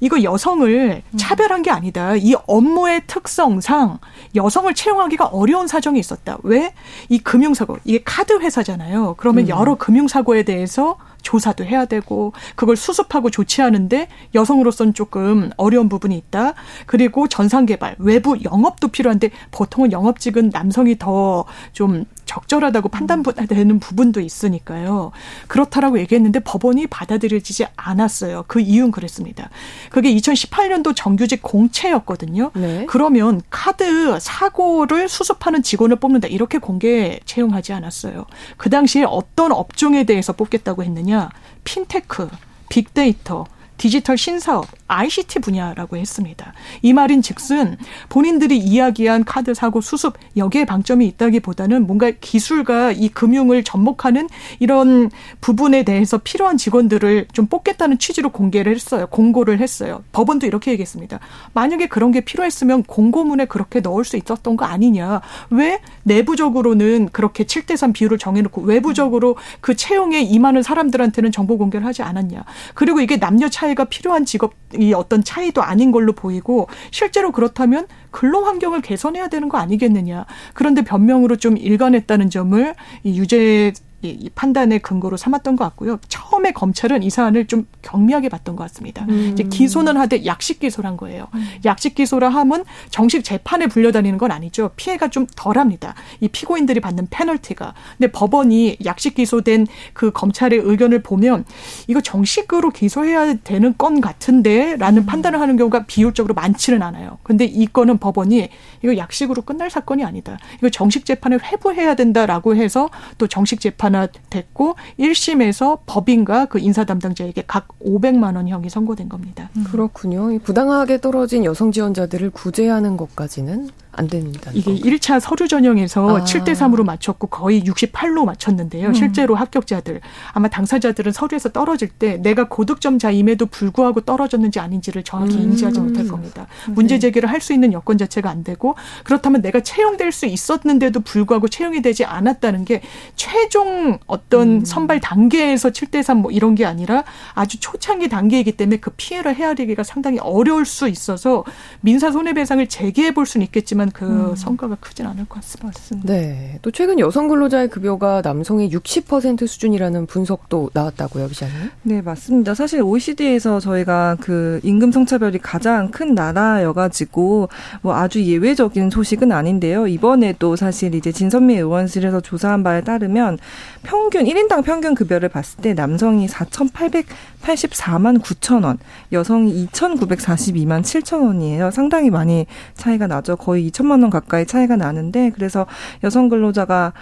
[0.00, 1.16] 이거 여성을 음.
[1.18, 2.16] 차별한 게 아니다.
[2.16, 3.98] 이 업무의 특성상
[4.34, 6.38] 여성을 채용하기가 어려운 사정이 있었다.
[6.42, 6.74] 왜?
[7.08, 9.14] 이 금융사고, 이게 카드 회사잖아요.
[9.18, 9.48] 그러면 음.
[9.48, 16.52] 여러 금융사고에 대해서 조사도 해야 되고 그걸 수습하고 조치하는데 여성으로서는 조금 어려운 부분이 있다.
[16.84, 25.12] 그리고 전산 개발, 외부 영업도 필요한데 보통은 영업직은 남성이 더 좀 적절하다고 판단되는 부분도 있으니까요.
[25.48, 28.44] 그렇다라고 얘기했는데 법원이 받아들여지지 않았어요.
[28.46, 29.50] 그 이유는 그랬습니다.
[29.90, 32.50] 그게 2018년도 정규직 공채였거든요.
[32.54, 32.86] 네.
[32.88, 38.26] 그러면 카드 사고를 수습하는 직원을 뽑는다 이렇게 공개 채용하지 않았어요.
[38.56, 41.30] 그 당시에 어떤 업종에 대해서 뽑겠다고 했느냐?
[41.64, 42.28] 핀테크,
[42.68, 46.52] 빅데이터, 디지털 신사업, ICT 분야라고 했습니다.
[46.82, 47.76] 이 말인 즉슨
[48.08, 54.28] 본인들이 이야기한 카드 사고 수습 여기에 방점이 있다기보다는 뭔가 기술과 이 금융을 접목하는
[54.60, 55.10] 이런
[55.40, 59.06] 부분에 대해서 필요한 직원들을 좀 뽑겠다는 취지로 공개를 했어요.
[59.10, 60.02] 공고를 했어요.
[60.12, 61.18] 법원도 이렇게 얘기했습니다.
[61.52, 65.20] 만약에 그런 게 필요했으면 공고문에 그렇게 넣을 수 있었던 거 아니냐.
[65.50, 72.44] 왜 내부적으로는 그렇게 7대3 비율을 정해놓고 외부적으로 그 채용에 임하는 사람들한테는 정보 공개를 하지 않았냐.
[72.74, 77.86] 그리고 이게 남녀 차 이가 필요한 직업 이 어떤 차이도 아닌 걸로 보이고 실제로 그렇다면
[78.10, 80.26] 근로 환경을 개선해야 되는 거 아니겠느냐.
[80.52, 83.72] 그런데 변명으로 좀 일관했다는 점을 이 유죄
[84.10, 85.98] 이 판단의 근거로 삼았던 것 같고요.
[86.08, 89.06] 처음에 검찰은 이 사안을 좀 경미하게 봤던 것 같습니다.
[89.08, 89.30] 음.
[89.32, 91.28] 이제 기소는 하되 약식 기소란 거예요.
[91.34, 91.46] 음.
[91.64, 94.70] 약식 기소라 함은 정식 재판에 불려다니는 건 아니죠.
[94.76, 95.94] 피해가 좀 덜합니다.
[96.20, 97.74] 이 피고인들이 받는 페널티가.
[97.98, 101.44] 근데 법원이 약식 기소된 그 검찰의 의견을 보면
[101.86, 105.06] 이거 정식으로 기소해야 되는 건 같은데라는 음.
[105.06, 107.18] 판단을 하는 경우가 비율적으로 많지는 않아요.
[107.22, 108.48] 근데 이 건은 법원이
[108.82, 110.38] 이거 약식으로 끝날 사건이 아니다.
[110.58, 116.84] 이거 정식 재판을 회부해야 된다라고 해서 또 정식 재판 하나 됐고 1심에서 법인과 그 인사
[116.84, 119.50] 담당자에게 각 500만 원형이 선고된 겁니다.
[119.56, 119.64] 음.
[119.64, 120.36] 그렇군요.
[120.40, 124.50] 부당하게 떨어진 여성 지원자들을 구제하는 것까지는 안 된다.
[124.52, 124.92] 이게 건가요?
[124.92, 126.24] 1차 서류 전형에서 아.
[126.24, 128.88] 7대 3으로 맞췄고 거의 68로 맞췄는데요.
[128.88, 128.94] 음.
[128.94, 130.00] 실제로 합격자들
[130.32, 135.42] 아마 당사자들은 서류에서 떨어질 때 내가 고득점자임에도 불구하고 떨어졌는지 아닌지를 정확히 음.
[135.42, 136.46] 인지하지 못할 겁니다.
[136.68, 136.98] 문제 네.
[136.98, 141.82] 제기를 할 수 있는 여건 자체가 안 되고 그렇다면 내가 채용될 수 있었는데도 불구하고 채용이
[141.82, 142.80] 되지 않았다는 게
[143.14, 144.64] 최종 어떤 음.
[144.64, 147.02] 선발 단계에서 7대 3 뭐 이런 게 아니라
[147.34, 151.44] 아주 초창기 단계이기 때문에 그 피해를 헤아리기가 상당히 어려울 수 있어서
[151.80, 154.36] 민사 손해배상을 제기해 볼 수는 있겠지만 하지만 그 음.
[154.36, 156.12] 성과가 크진 않을 것 같습니다.
[156.12, 156.58] 네.
[156.62, 161.54] 또 최근 여성 근로자의 급여가 남성의 60% 수준이라는 분석도 나왔다고요, 기자님?
[161.82, 162.54] 네, 맞습니다.
[162.54, 167.48] 사실 OECD에서 저희가 그 임금 성차별이 가장 큰 나라여가지고
[167.82, 169.86] 뭐 아주 예외적인 소식은 아닌데요.
[169.86, 173.38] 이번에도 사실 이제 진선미 의원실에서 조사한 바에 따르면
[173.84, 178.78] 평균 1인당 평균 급여를 봤을 때 남성이 4,884만 9천 원,
[179.12, 181.70] 여성이 2,942만 7천 원이에요.
[181.70, 183.36] 상당히 많이 차이가 나죠.
[183.36, 185.66] 거의 2천만 원 가까이 차이가 나는데 그래서
[186.02, 186.92] 여성 근로자가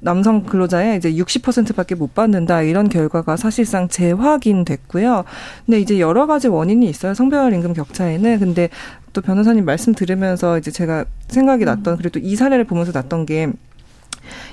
[0.00, 5.24] 남성 근로자의 이제 60%밖에 못 받는다 이런 결과가 사실상 재확인됐고요.
[5.64, 7.14] 근데 이제 여러 가지 원인이 있어요.
[7.14, 8.40] 성별 임금 격차에는.
[8.40, 8.68] 근데
[9.12, 13.52] 또 변호사님 말씀 들으면서 이제 제가 생각이 났던 그래도 이 사례를 보면서 났던 게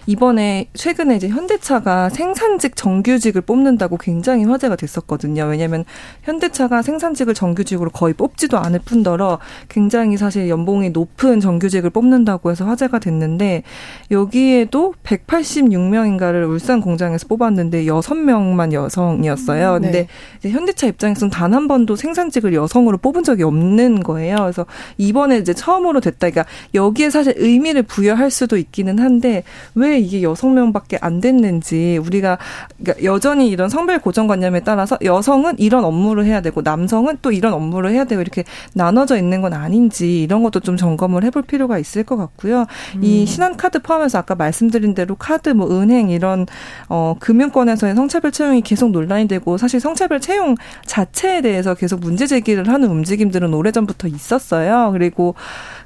[0.07, 5.43] 이번에 최근에 이제 현대차가 생산직 정규직을 뽑는다고 굉장히 화제가 됐었거든요.
[5.43, 5.85] 왜냐하면
[6.23, 12.99] 현대차가 생산직을 정규직으로 거의 뽑지도 않을 뿐더러 굉장히 사실 연봉이 높은 정규직을 뽑는다고 해서 화제가
[12.99, 13.63] 됐는데
[14.11, 19.75] 여기에도 186명인가를 울산 공장에서 뽑았는데 6명만 여성이었어요.
[19.75, 19.87] 음, 네.
[19.87, 20.07] 근데
[20.39, 24.37] 이제 현대차 입장에서는 단 한 번도 생산직을 여성으로 뽑은 적이 없는 거예요.
[24.37, 24.65] 그래서
[24.97, 26.29] 이번에 이제 처음으로 됐다.
[26.29, 29.43] 그러니까 여기에 사실 의미를 부여할 수도 있기는 한데
[29.75, 32.37] 왜 이게 여성 명밖에 안 됐는지 우리가
[32.77, 37.91] 그러니까 여전히 이런 성별 고정관념에 따라서 여성은 이런 업무를 해야 되고 남성은 또 이런 업무를
[37.91, 42.17] 해야 되고 이렇게 나눠져 있는 건 아닌지 이런 것도 좀 점검을 해볼 필요가 있을 것
[42.17, 42.65] 같고요.
[42.95, 43.03] 음.
[43.03, 46.45] 이 신한카드 포함해서 아까 말씀드린 대로 카드 뭐 은행 이런
[46.87, 52.67] 어 금융권에서의 성차별 채용이 계속 논란이 되고 사실 성차별 채용 자체에 대해서 계속 문제 제기를
[52.69, 54.89] 하는 움직임들은 오래전부터 있었어요.
[54.93, 55.35] 그리고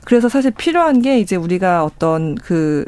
[0.05, 2.85] 그래서 사실 필요한 게 이제 우리가 어떤 그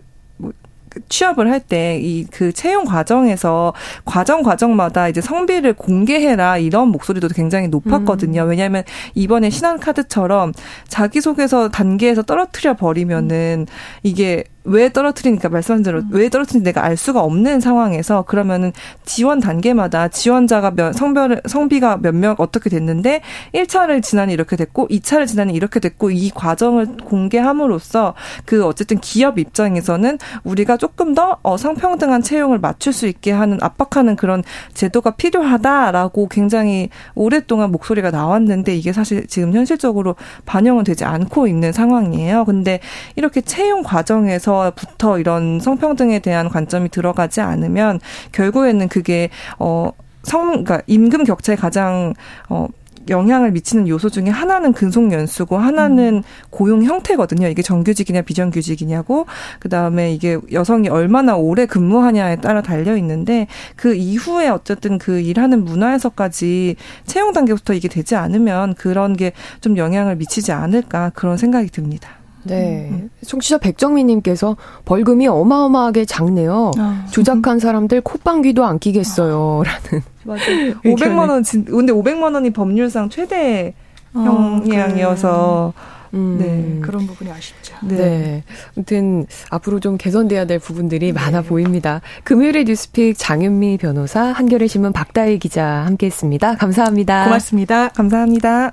[1.09, 3.73] 취업을 할 때 이 그 채용 과정에서
[4.05, 8.43] 과정 과정마다 이제 성비를 공개해라 이런 목소리도 굉장히 높았거든요.
[8.43, 8.49] 음.
[8.49, 10.53] 왜냐하면 이번에 신한카드처럼
[10.87, 13.67] 자기소개서 단계에서 떨어뜨려 버리면은
[14.03, 16.09] 이게 왜 떨어뜨리니까 말씀하신 대로 음.
[16.11, 18.73] 왜 떨어뜨리는지 내가 알 수가 없는 상황에서 그러면은
[19.05, 23.21] 지원 단계마다 지원자가 몇 성별 성비가 몇 명 어떻게 됐는데
[23.53, 28.13] 1차를 지나니 이렇게 됐고 2차를 지나니 이렇게 됐고 이 과정을 공개함으로써
[28.45, 34.15] 그 어쨌든 기업 입장에서는 우리가 조금 더 어, 성평등한 채용을 맞출 수 있게 하는 압박하는
[34.15, 41.71] 그런 제도가 필요하다라고 굉장히 오랫동안 목소리가 나왔는데 이게 사실 지금 현실적으로 반영은 되지 않고 있는
[41.73, 42.45] 상황이에요.
[42.45, 42.79] 근데
[43.15, 47.99] 이렇게 채용 과정에서 부터 이런 성평등에 대한 관점이 들어가지 않으면
[48.31, 49.91] 결국에는 그게 어
[50.23, 52.13] 성, 그러니까 임금 격차에 가장
[52.49, 52.67] 어
[53.07, 56.23] 영향을 미치는 요소 중에 하나는 근속 연수고 하나는 음.
[56.49, 57.47] 고용 형태거든요.
[57.47, 59.27] 이게 정규직이냐 비정규직이냐고
[59.59, 66.77] 그다음에 이게 여성이 얼마나 오래 근무하냐에 따라 달려 있는데 그 이후에 어쨌든 그 일하는 문화에서까지
[67.05, 72.09] 채용 단계부터 이게 되지 않으면 그런 게 좀 영향을 미치지 않을까 그런 생각이 듭니다.
[72.45, 72.89] 네.
[72.91, 73.09] 음.
[73.25, 74.55] 청취자 백정민님께서
[74.85, 76.71] 벌금이 어마어마하게 작네요.
[76.77, 77.05] 아.
[77.11, 79.63] 조작한 사람들 콧방귀도 안 끼겠어요.
[79.65, 80.03] 라는.
[80.23, 80.73] 맞아요.
[80.83, 83.73] 500만 원, 진, 근데 500만 원이 법률상 최대
[84.13, 85.73] 아, 형량이어서.
[86.15, 86.37] 음.
[86.39, 86.79] 네.
[86.81, 87.75] 그런 부분이 아쉽죠.
[87.83, 87.95] 네.
[87.95, 88.43] 네.
[88.75, 91.13] 아무튼 앞으로 좀 개선돼야 될 부분들이 네.
[91.13, 92.01] 많아 보입니다.
[92.23, 96.55] 금요일의 뉴스픽 장윤미 변호사, 한겨레 신문 박다희 기자 함께 했습니다.
[96.55, 97.25] 감사합니다.
[97.25, 97.89] 고맙습니다.
[97.89, 98.71] 감사합니다.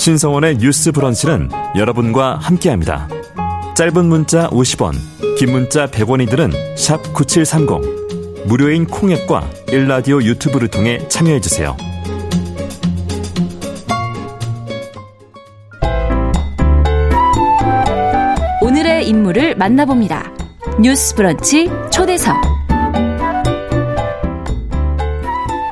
[0.00, 3.06] 신성원의 뉴스 브런치는 여러분과 함께합니다.
[3.76, 4.94] 짧은 문자 50원,
[5.36, 8.46] 긴 문자 100원이들은 9730.
[8.46, 11.76] 무료인 콩앱과 일라디오 유튜브를 통해 참여해주세요.
[18.62, 20.32] 오늘의 인물을 만나봅니다.
[20.80, 22.59] 뉴스 브런치 초대석.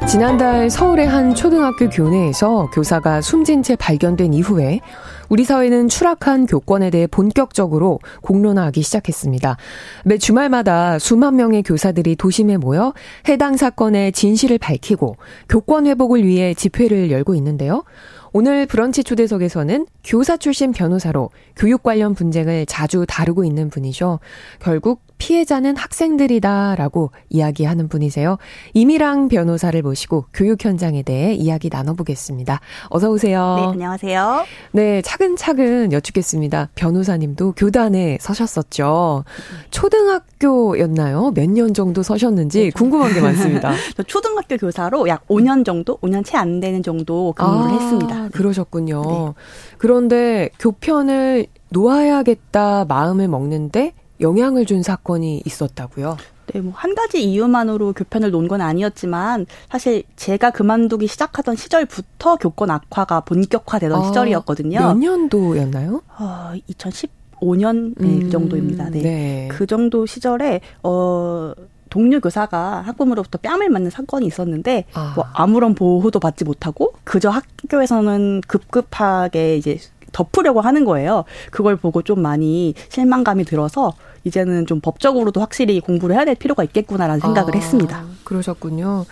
[0.08, 4.80] 지난달 서울의 한 초등학교 교내에서 교사가 숨진 채 발견된 이후에
[5.28, 9.58] 우리 사회는 추락한 교권에 대해 본격적으로 공론화하기 시작했습니다.
[10.06, 12.94] 매 주말마다 수만 명의 교사들이 도심에 모여
[13.28, 15.16] 해당 사건의 진실을 밝히고
[15.50, 17.84] 교권 회복을 위해 집회를 열고 있는데요.
[18.32, 24.20] 오늘 브런치 초대석에서는 교사 출신 변호사로 교육 관련 분쟁을 자주 다루고 있는 분이죠.
[24.58, 28.38] 결국 피해자는 학생들이다라고 이야기하는 분이세요.
[28.74, 32.60] 이미랑 변호사를 모시고 교육 현장에 대해 이야기 나눠보겠습니다.
[32.88, 33.56] 어서 오세요.
[33.58, 34.44] 네, 안녕하세요.
[34.72, 36.70] 네, 차근차근 여쭙겠습니다.
[36.74, 39.24] 변호사님도 교단에 서셨었죠.
[39.70, 41.32] 초등학교였나요?
[41.34, 43.72] 몇 년 정도 서셨는지 네, 궁금한 게 많습니다.
[43.96, 48.22] 저 초등학교 교사로 약 5년 정도, 5년 채 안 되는 정도 근무를 아, 했습니다.
[48.24, 48.28] 네.
[48.30, 49.02] 그러셨군요.
[49.02, 49.32] 네.
[49.78, 56.16] 그런데 교편을 놓아야겠다 마음을 먹는데 영향을 준 사건이 있었다고요?
[56.52, 62.70] 네, 뭐 한 가지 이유만으로 교편을 놓은 건 아니었지만 사실 제가 그만두기 시작하던 시절부터 교권
[62.70, 64.78] 악화가 본격화되던 아, 시절이었거든요.
[64.78, 66.02] 몇 년도였나요?
[66.18, 68.88] 어, 2015년 네, 그 음, 그 정도입니다.
[68.90, 69.02] 네.
[69.02, 69.48] 네.
[69.50, 71.52] 그 정도 시절에 어
[71.90, 75.12] 동료 교사가 학부모로부터 뺨을 맞는 사건이 있었는데 아.
[75.16, 79.78] 뭐 아무런 보호도 받지 못하고 그저 학교에서는 급급하게 이제
[80.12, 81.24] 덮으려고 하는 거예요.
[81.50, 83.92] 그걸 보고 좀 많이 실망감이 들어서
[84.28, 88.04] 이제는 좀 법적으로도 확실히 공부를 해야 될 필요가 있겠구나라는 생각을 아, 했습니다.
[88.24, 89.04] 그러셨군요.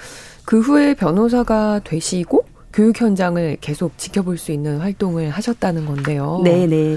[0.45, 6.41] 그 후에 변호사가 되시고 교육 현장을 계속 지켜볼 수 있는 활동을 하셨다는 건데요.
[6.45, 6.97] 네, 네.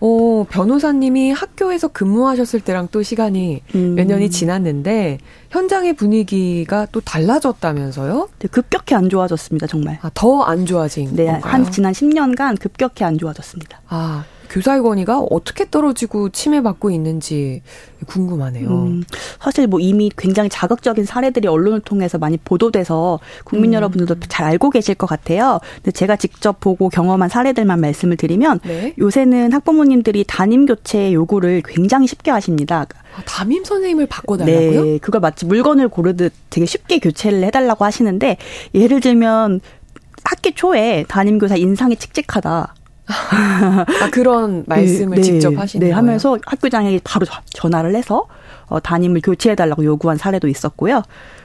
[0.00, 3.94] 어, 변호사님이 학교에서 근무하셨을 때랑 또 시간이 음.
[3.96, 5.18] 몇 년이 지났는데
[5.50, 8.28] 현장의 분위기가 또 달라졌다면서요?
[8.38, 9.98] 네, 급격히 안 좋아졌습니다, 정말.
[10.02, 11.52] 아, 더 안 좋아진 네, 건가요?
[11.52, 13.80] 한 지난 10년간 급격히 안 좋아졌습니다.
[13.88, 17.62] 아, 교사의 권위가 어떻게 떨어지고 침해받고 있는지
[18.06, 18.68] 궁금하네요.
[18.68, 19.04] 음,
[19.40, 23.74] 사실 뭐 이미 굉장히 자극적인 사례들이 언론을 통해서 많이 보도돼서 국민 음.
[23.74, 25.60] 여러분들도 잘 알고 계실 것 같아요.
[25.76, 28.94] 근데 제가 직접 보고 경험한 사례들만 말씀을 드리면 네?
[28.98, 32.86] 요새는 학부모님들이 담임 교체 요구를 굉장히 쉽게 하십니다.
[33.16, 34.84] 아, 담임 선생님을 바꿔달라고요?
[34.84, 38.36] 네, 그걸 마치 물건을 고르듯 되게 쉽게 교체를 해달라고 하시는데
[38.74, 39.60] 예를 들면
[40.24, 42.74] 학기 초에 담임교사 인상이 칙칙하다.
[43.08, 45.96] 아, 그런 말씀을 네, 직접 하시는 네, 거예요?
[45.96, 48.26] 하면서 학교장에 바로 전화를 해서
[48.66, 51.02] 어, 담임을 교체해달라고 요구한 사례도 있었고요.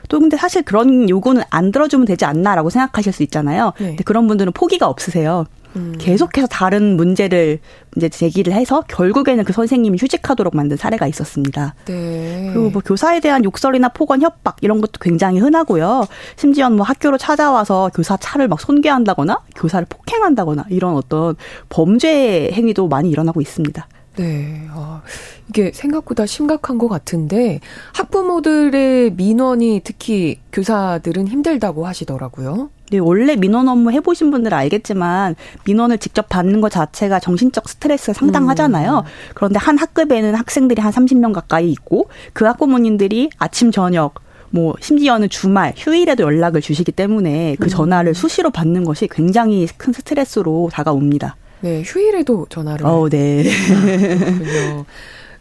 [0.09, 3.71] 또 근데 사실 그런 요구는 안 들어주면 되지 않나라고 생각하실 수 있잖아요.
[3.79, 3.87] 네.
[3.87, 5.45] 근데 그런 분들은 포기가 없으세요.
[5.75, 5.95] 음.
[5.97, 7.59] 계속해서 다른 문제를
[7.95, 11.75] 이제 제기를 해서 결국에는 그 선생님이 휴직하도록 만든 사례가 있었습니다.
[11.85, 12.51] 네.
[12.53, 16.05] 그리고 뭐 교사에 대한 욕설이나 폭언, 협박 이런 것도 굉장히 흔하고요.
[16.35, 21.35] 심지어 뭐 학교로 찾아와서 교사 차를 막 손괴한다거나 교사를 폭행한다거나 이런 어떤
[21.69, 23.87] 범죄 행위도 많이 일어나고 있습니다.
[24.15, 24.67] 네.
[24.71, 25.01] 아,
[25.49, 27.59] 이게 생각보다 심각한 것 같은데
[27.93, 32.69] 학부모들의 민원이 특히 교사들은 힘들다고 하시더라고요.
[32.93, 35.35] 네, 원래 민원 업무 해보신 분들은 알겠지만
[35.65, 38.99] 민원을 직접 받는 것 자체가 정신적 스트레스가 상당하잖아요.
[38.99, 39.33] 음.
[39.33, 44.21] 그런데 한 학급에는 학생들이 한 30명 가까이 있고 그 학부모님들이 아침 저녁
[44.51, 47.67] 뭐 심지어는 주말 휴일에도 연락을 주시기 때문에 그 음.
[47.69, 51.35] 전화를 수시로 받는 것이 굉장히 큰 스트레스로 다가옵니다.
[51.61, 52.85] 네, 휴일에도 전화를.
[52.85, 53.43] 어, 네.
[53.49, 54.83] 아,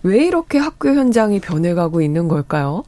[0.05, 2.85] 왜 이렇게 학교 현장이 변해가고 있는 걸까요?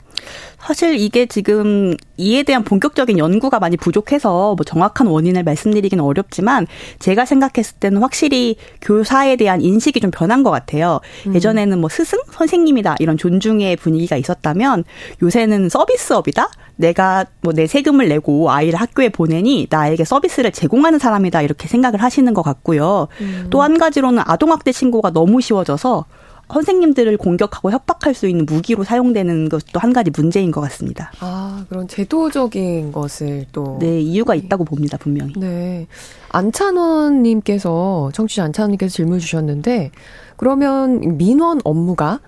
[0.58, 6.66] 사실 이게 지금 이에 대한 본격적인 연구가 많이 부족해서 뭐 정확한 원인을 말씀드리기는 어렵지만
[6.98, 11.00] 제가 생각했을 때는 확실히 교사에 대한 인식이 좀 변한 것 같아요.
[11.26, 11.34] 음.
[11.34, 14.84] 예전에는 뭐 스승 선생님이다 이런 존중의 분위기가 있었다면
[15.22, 16.48] 요새는 서비스업이다.
[16.76, 22.34] 내가 뭐 내 세금을 내고 아이를 학교에 보내니 나에게 서비스를 제공하는 사람이다 이렇게 생각을 하시는
[22.34, 23.08] 것 같고요.
[23.20, 23.46] 음.
[23.50, 26.04] 또한 가지로는 아동학대 신고가 너무 쉬워져서
[26.52, 31.12] 선생님들을 공격하고 협박할 수 있는 무기로 사용되는 것도 한 가지 문제인 것 같습니다.
[31.20, 33.78] 아, 그런 제도적인 것을 또.
[33.80, 35.32] 네, 이유가 있다고 봅니다, 분명히.
[35.36, 35.86] 네.
[36.30, 39.90] 안찬원님께서, 청취자 안찬원님께서 질문 주셨는데,
[40.36, 42.20] 그러면 민원 업무가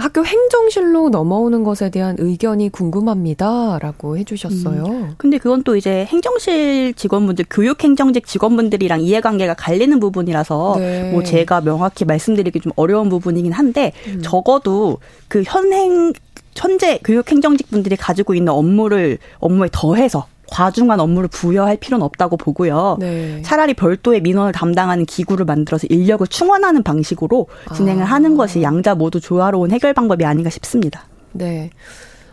[0.00, 4.84] 학교 행정실로 넘어오는 것에 대한 의견이 궁금합니다라고 해주셨어요.
[4.84, 5.14] 음.
[5.18, 11.12] 근데 그건 또 이제 행정실 직원분들, 교육행정직 직원분들이랑 이해관계가 갈리는 부분이라서 네.
[11.12, 14.20] 뭐 제가 명확히 말씀드리기 좀 어려운 부분이긴 한데 음.
[14.22, 14.98] 적어도
[15.28, 16.12] 그 현행
[16.56, 22.96] 현재 교육행정직 분들이 가지고 있는 업무를 업무에 더해서 과중한 업무를 부여할 필요는 없다고 보고요.
[23.00, 23.42] 네.
[23.42, 28.06] 차라리 별도의 민원을 담당하는 기구를 만들어서 인력을 충원하는 방식으로 진행을 아.
[28.06, 31.04] 하는 것이 양자 모두 조화로운 해결 방법이 아닌가 싶습니다.
[31.32, 31.70] 네.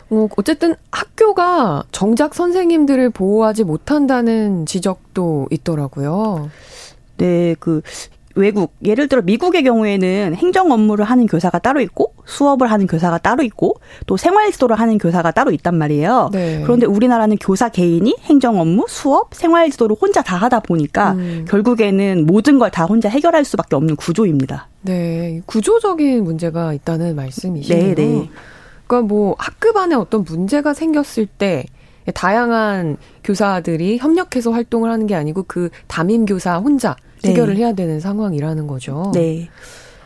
[0.08, 6.50] 뭐 어쨌든 학교가 정작 선생님들을 보호하지 못한다는 지적도 있더라고요.
[7.18, 7.82] 네, 그
[8.38, 13.42] 외국 예를 들어 미국의 경우에는 행정 업무를 하는 교사가 따로 있고 수업을 하는 교사가 따로
[13.42, 13.74] 있고
[14.06, 16.30] 또 생활 지도를 하는 교사가 따로 있단 말이에요.
[16.32, 16.60] 네.
[16.62, 21.44] 그런데 우리나라는 교사 개인이 행정 업무, 수업, 생활 지도를 혼자 다 하다 보니까 음.
[21.48, 24.68] 결국에는 모든 걸 다 혼자 해결할 수밖에 없는 구조입니다.
[24.82, 27.94] 네, 구조적인 문제가 있다는 말씀이시네요.
[27.94, 28.30] 네, 네.
[28.86, 31.64] 그러니까 뭐 학급 안에 어떤 문제가 생겼을 때
[32.14, 37.30] 다양한 교사들이 협력해서 활동을 하는 게 아니고 그 담임 교사 혼자 네.
[37.30, 37.60] 해결을 네.
[37.60, 39.10] 해야 되는 상황이라는 거죠.
[39.14, 39.48] 네.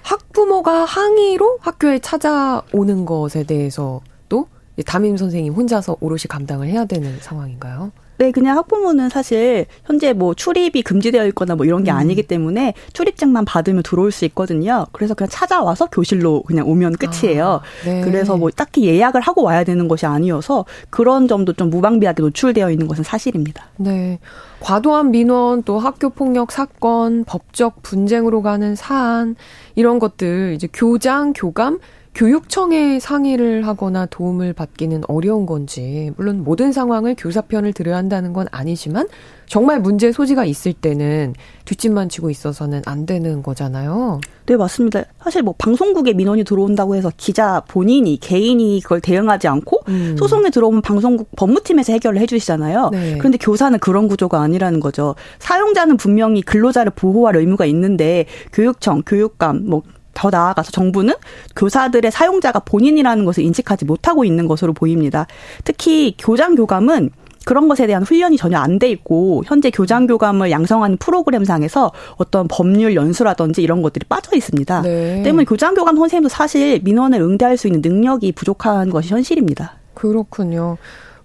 [0.03, 4.49] 학부모가 항의로 학교에 찾아오는 것에 대해서 또
[4.87, 7.93] 담임 선생님 혼자서 오롯이 감당을 해야 되는 상황인가요?
[8.19, 11.97] 네, 그냥 학부모는 사실 현재 뭐 출입이 금지되어 있거나 뭐 이런 게 음.
[11.97, 14.87] 아니기 때문에 출입증만 받으면 들어올 수 있거든요.
[14.93, 17.47] 그래서 그냥 찾아와서 교실로 그냥 오면 끝이에요.
[17.47, 18.03] 아, 네.
[18.03, 22.87] 그래서 뭐 딱히 예약을 하고 와야 되는 것이 아니어서 그런 점도 좀 무방비하게 노출되어 있는
[22.87, 23.67] 것은 사실입니다.
[23.79, 24.21] 네.
[24.63, 29.35] 과도한 민원 또 학교 폭력 사건, 법적 분쟁으로 가는 사안
[29.75, 31.81] 이런 것들 이제 교장, 교감
[32.15, 38.47] 교육청에 상의를 하거나 도움을 받기는 어려운 건지, 물론 모든 상황을 교사 편을 들어야 한다는 건
[38.51, 39.09] 아니지만,
[39.47, 41.35] 정말 문제 소지가 있을 때는
[41.65, 44.21] 뒷짐만 치고 있어서는 안 되는 거잖아요.
[44.47, 45.05] 네, 맞습니다.
[45.23, 50.17] 사실 뭐 방송국에 민원이 들어온다고 해서 기자 본인이, 개인이 그걸 대응하지 않고 음.
[50.19, 52.91] 소송에 들어오면 방송국 법무팀에서 해결을 해주시잖아요.
[52.93, 53.19] 네.
[53.19, 55.15] 그런데 교사는 그런 구조가 아니라는 거죠.
[55.39, 59.83] 사용자는 분명히 근로자를 보호할 의무가 있는데 교육청, 교육감, 뭐,
[60.15, 61.15] 더 나아가서 정부는
[61.57, 65.27] 교사들의 사용자가 본인이라는 것을 인식하지 못하고 있는 것으로 보입니다.
[65.65, 67.11] 특히 교장 교감은
[67.45, 72.95] 그런 것에 대한 훈련이 전혀 안 돼 있고 현재 교장 교감을 양성하는 프로그램상에서 어떤 법률
[72.95, 74.83] 연수라든지 이런 것들이 빠져 있습니다.
[74.83, 75.23] 네.
[75.23, 79.75] 때문에 교장 교감 선생님도 사실 민원을 응대할 수 있는 능력이 부족한 것이 현실입니다.
[79.95, 80.79] 그렇군요.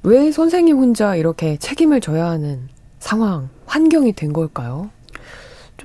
[0.04, 2.68] 왜 선생님 혼자 이렇게 책임을 져야 하는
[3.00, 4.90] 상황, 환경이 된 걸까요?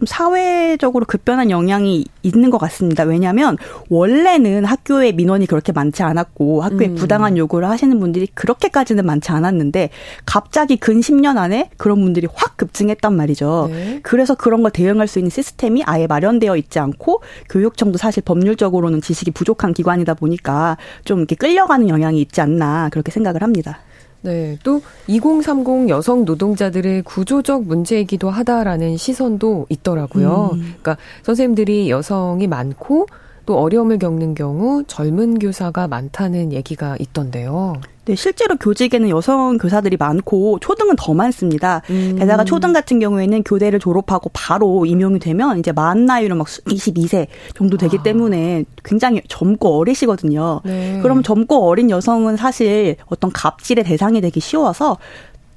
[0.02, 3.04] 좀 사회적으로 급변한 영향이 있는 것 같습니다.
[3.04, 3.56] 왜냐하면
[3.88, 6.94] 원래는 학교에 민원이 그렇게 많지 않았고 학교에 음.
[6.96, 9.90] 부당한 요구를 하시는 분들이 그렇게까지는 많지 않았는데
[10.26, 13.68] 갑자기 근 10년 안에 그런 분들이 확 급증했단 말이죠.
[13.70, 14.00] 네.
[14.02, 19.30] 그래서 그런 걸 대응할 수 있는 시스템이 아예 마련되어 있지 않고 교육청도 사실 법률적으로는 지식이
[19.30, 23.78] 부족한 기관이다 보니까 좀 이렇게 끌려가는 영향이 있지 않나 그렇게 생각을 합니다.
[24.22, 24.56] 네.
[24.62, 30.50] 또 2030 여성 노동자들의 구조적 문제이기도 하다라는 시선도 있더라고요.
[30.54, 30.60] 음.
[30.60, 33.06] 그러니까 선생님들이 여성이 많고
[33.44, 37.74] 또 어려움을 겪는 경우 젊은 교사가 많다는 얘기가 있던데요.
[38.04, 41.82] 네, 실제로 교직에는 여성 교사들이 많고 초등은 더 많습니다.
[41.90, 42.16] 음.
[42.18, 47.76] 게다가 초등 같은 경우에는 교대를 졸업하고 바로 임용이 되면 이제 만 나이로 막 22세 정도
[47.76, 48.02] 되기 아.
[48.02, 50.62] 때문에 굉장히 젊고 어리시거든요.
[50.64, 50.98] 네.
[51.00, 54.98] 그럼 젊고 어린 여성은 사실 어떤 갑질의 대상이 되기 쉬워서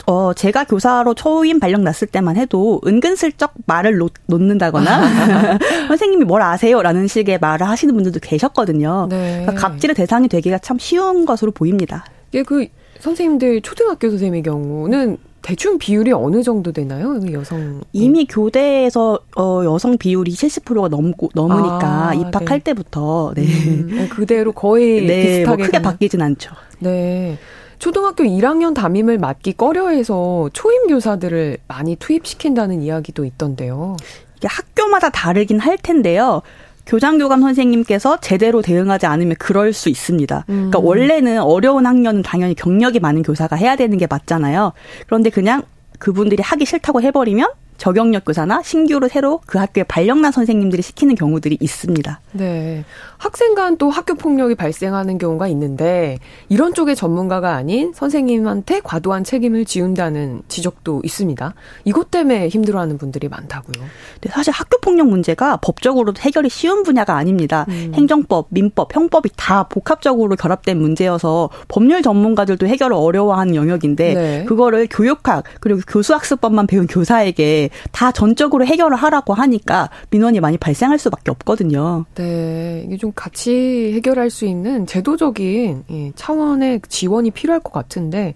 [0.08, 6.84] 어, 제가 교사로 초임 발령 났을 때만 해도 은근슬쩍 말을 놓, 놓는다거나 선생님이 뭘 아세요?
[6.84, 9.08] 라는 식의 말을 하시는 분들도 계셨거든요.
[9.10, 9.42] 네.
[9.42, 12.06] 그러니까 갑질의 대상이 되기가 참 쉬운 것으로 보입니다.
[12.36, 12.68] 예, 그
[13.00, 17.20] 선생님들 초등학교 선생님의 경우는 대충 비율이 어느 정도 되나요?
[17.20, 22.64] 그 여성 이미 교대에서 어 여성 비율이 70%가 넘고 넘으니까 아, 입학할 네.
[22.64, 23.44] 때부터 네.
[23.44, 25.82] 음, 네, 그대로 거의 네, 비슷하게 뭐 크게?
[25.82, 26.52] 바뀌진 않죠.
[26.80, 27.38] 네.
[27.78, 33.98] 초등학교 1학년 담임을 맡기 꺼려해서 초임 교사들을 많이 투입시킨다는 이야기도 있던데요.
[34.38, 36.42] 이게 학교마다 다르긴 할 텐데요.
[36.86, 40.44] 교장 교감 선생님께서 제대로 대응하지 않으면 그럴 수 있습니다.
[40.46, 40.86] 그러니까 음.
[40.86, 44.74] 원래는 어려운 학년은 당연히 경력이 많은 교사가 해야 되는 게 맞잖아요.
[45.08, 45.64] 그런데 그냥
[46.00, 52.22] 그분들이 하기 싫다고 해버리면 적용력 교사나 신규로 새로 그 학교에 발령난 선생님들이 시키는 경우들이 있습니다.
[52.34, 52.86] 네.
[53.26, 56.20] 학생 간 또 학교 폭력이 발생하는 경우가 있는데
[56.50, 61.54] 이런 쪽의 전문가가 아닌 선생님한테 과도한 책임을 지운다는 지적도 있습니다.
[61.84, 63.86] 이것 때문에 힘들어하는 분들이 많다고요.
[64.22, 67.66] 네, 사실 학교 폭력 문제가 법적으로 해결이 쉬운 분야가 아닙니다.
[67.70, 67.92] 음.
[67.96, 74.46] 행정법, 민법, 형법이 다 복합적으로 결합된 문제여서 법률 전문가들도 해결을 어려워하는 영역인데 네.
[74.46, 81.32] 그거를 교육학 그리고 교수학습법만 배운 교사에게 다 전적으로 해결을 하라고 하니까 민원이 많이 발생할 수밖에
[81.32, 82.06] 없거든요.
[82.16, 88.34] 네, 이게 좀 같이 해결할 수 있는 제도적인 예, 차원의 지원이 필요할 것 같은데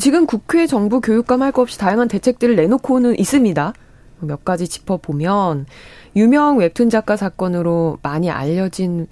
[0.00, 3.72] 지금 국회 정부 교육감 할 것 없이 다양한 대책들을 내놓고는 있습니다.
[4.20, 5.66] 몇 가지 짚어보면
[6.14, 9.06] 유명 웹툰 작가 사건으로 많이 알려진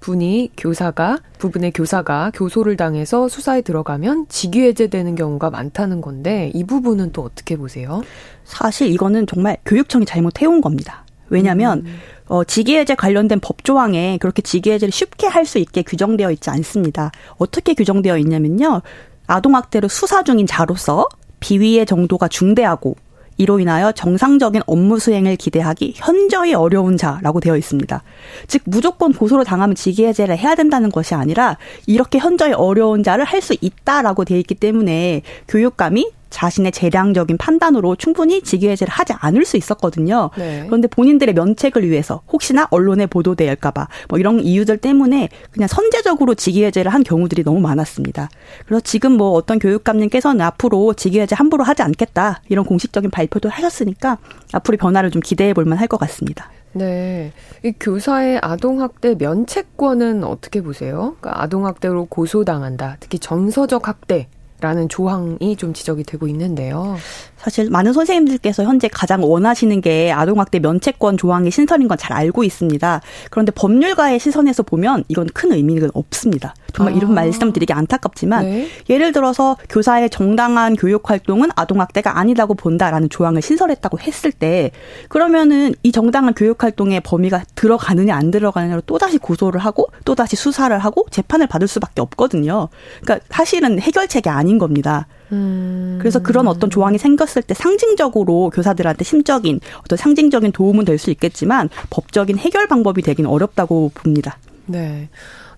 [0.00, 7.12] 분이 교사가 부분의 교사가 교소를 당해서 수사에 들어가면 직위 해제되는 경우가 많다는 건데 이 부분은
[7.12, 8.02] 또 어떻게 보세요?
[8.44, 11.04] 사실 이거는 정말 교육청이 잘못해온 겁니다.
[11.28, 11.96] 왜냐하면 음.
[12.30, 17.10] 어, 직위해제 관련된 법 조항에 그렇게 직위해제를 쉽게 할 수 있게 규정되어 있지 않습니다.
[17.38, 18.82] 어떻게 규정되어 있냐면요.
[19.26, 21.08] 아동학대로 수사 중인 자로서
[21.40, 22.94] 비위의 정도가 중대하고
[23.36, 28.02] 이로 인하여 정상적인 업무 수행을 기대하기 현저히 어려운 자라고 되어 있습니다.
[28.46, 31.56] 즉 무조건 고소를 당하면 직위해제를 해야 된다는 것이 아니라
[31.86, 38.40] 이렇게 현저히 어려운 자를 할 수 있다라고 되어 있기 때문에 교육감이 자신의 재량적인 판단으로 충분히
[38.42, 40.30] 직위해제를 하지 않을 수 있었거든요.
[40.38, 40.62] 네.
[40.66, 47.02] 그런데 본인들의 면책을 위해서 혹시나 언론에 보도될까봐 뭐 이런 이유들 때문에 그냥 선제적으로 직위해제를 한
[47.02, 48.28] 경우들이 너무 많았습니다.
[48.66, 54.18] 그래서 지금 뭐 어떤 교육감님께서는 앞으로 직위해제 함부로 하지 않겠다 이런 공식적인 발표도 하셨으니까
[54.52, 56.50] 앞으로 변화를 좀 기대해 볼 만 할 것 같습니다.
[56.72, 57.32] 네.
[57.64, 61.16] 이 교사의 아동학대 면책권은 어떻게 보세요?
[61.20, 62.96] 그러니까 아동학대로 고소당한다.
[63.00, 64.28] 특히 정서적 학대
[64.60, 66.96] 라는 조항이 좀 지적이 되고 있는데요.
[67.40, 73.00] 사실 많은 선생님들께서 현재 가장 원하시는 게 아동학대 면책권 조항의 신설인 건 잘 알고 있습니다.
[73.30, 76.54] 그런데 법률가의 시선에서 보면 이건 큰 의미는 없습니다.
[76.72, 76.96] 정말 아.
[76.96, 78.68] 이런 말씀드리기 안타깝지만 네.
[78.88, 84.70] 예를 들어서 교사의 정당한 교육 활동은 아동학대가 아니라고 본다라는 조항을 신설했다고 했을 때
[85.08, 91.04] 그러면은 이 정당한 교육 활동의 범위가 들어가느냐 안 들어가느냐로 또다시 고소를 하고 또다시 수사를 하고
[91.10, 92.68] 재판을 받을 수밖에 없거든요.
[93.02, 95.06] 그러니까 사실은 해결책이 아닌 겁니다.
[95.32, 95.98] 음.
[96.00, 101.68] 그래서 그런 어떤 조항이 생겼을 때 상징적으로 교사들한테 심적인 어떤 상징적인 도움은 될 수 있겠지만
[101.88, 104.38] 법적인 해결 방법이 되긴 어렵다고 봅니다.
[104.66, 105.08] 네.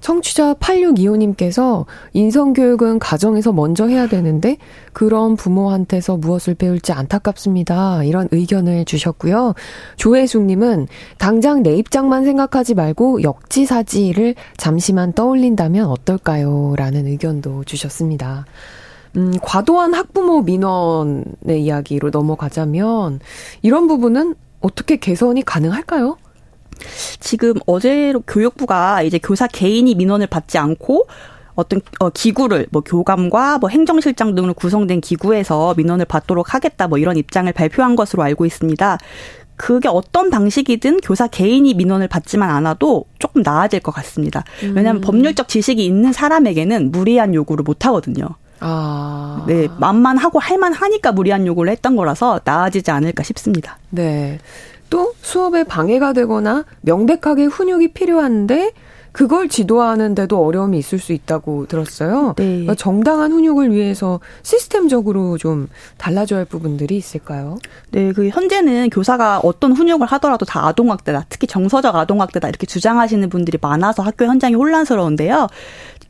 [0.00, 4.56] 청취자 8625님께서 인성교육은 가정에서 먼저 해야 되는데
[4.92, 8.02] 그런 부모한테서 무엇을 배울지 안타깝습니다.
[8.02, 9.54] 이런 의견을 주셨고요.
[9.96, 16.74] 조혜숙님은 당장 내 입장만 생각하지 말고 역지사지를 잠시만 떠올린다면 어떨까요?
[16.76, 18.44] 라는 의견도 주셨습니다.
[19.16, 23.20] 음, 과도한 학부모 민원의 이야기로 넘어가자면
[23.60, 26.16] 이런 부분은 어떻게 개선이 가능할까요?
[27.20, 31.06] 지금 어제 교육부가 이제 교사 개인이 민원을 받지 않고
[31.54, 37.16] 어떤 어, 기구를 뭐 교감과 뭐 행정실장 등으로 구성된 기구에서 민원을 받도록 하겠다 뭐 이런
[37.16, 38.98] 입장을 발표한 것으로 알고 있습니다.
[39.56, 44.44] 그게 어떤 방식이든 교사 개인이 민원을 받지만 않아도 조금 나아질 것 같습니다.
[44.62, 45.00] 왜냐하면 음.
[45.02, 48.26] 법률적 지식이 있는 사람에게는 무리한 요구를 못 하거든요.
[48.62, 49.44] 아.
[49.46, 53.78] 네, 맘만 하고 할만 하니까 무리한 요구를 했던 거라서 나아지지 않을까 싶습니다.
[53.90, 54.38] 네.
[54.88, 58.72] 또 수업에 방해가 되거나 명백하게 훈육이 필요한데
[59.12, 62.34] 그걸 지도하는데도 어려움이 있을 수 있다고 들었어요.
[62.36, 62.44] 네.
[62.44, 67.58] 그러니까 정당한 훈육을 위해서 시스템적으로 좀 달라져야 할 부분들이 있을까요?
[67.90, 73.58] 네, 그 현재는 교사가 어떤 훈육을 하더라도 다 아동학대다, 특히 정서적 아동학대다 이렇게 주장하시는 분들이
[73.60, 75.48] 많아서 학교 현장이 혼란스러운데요.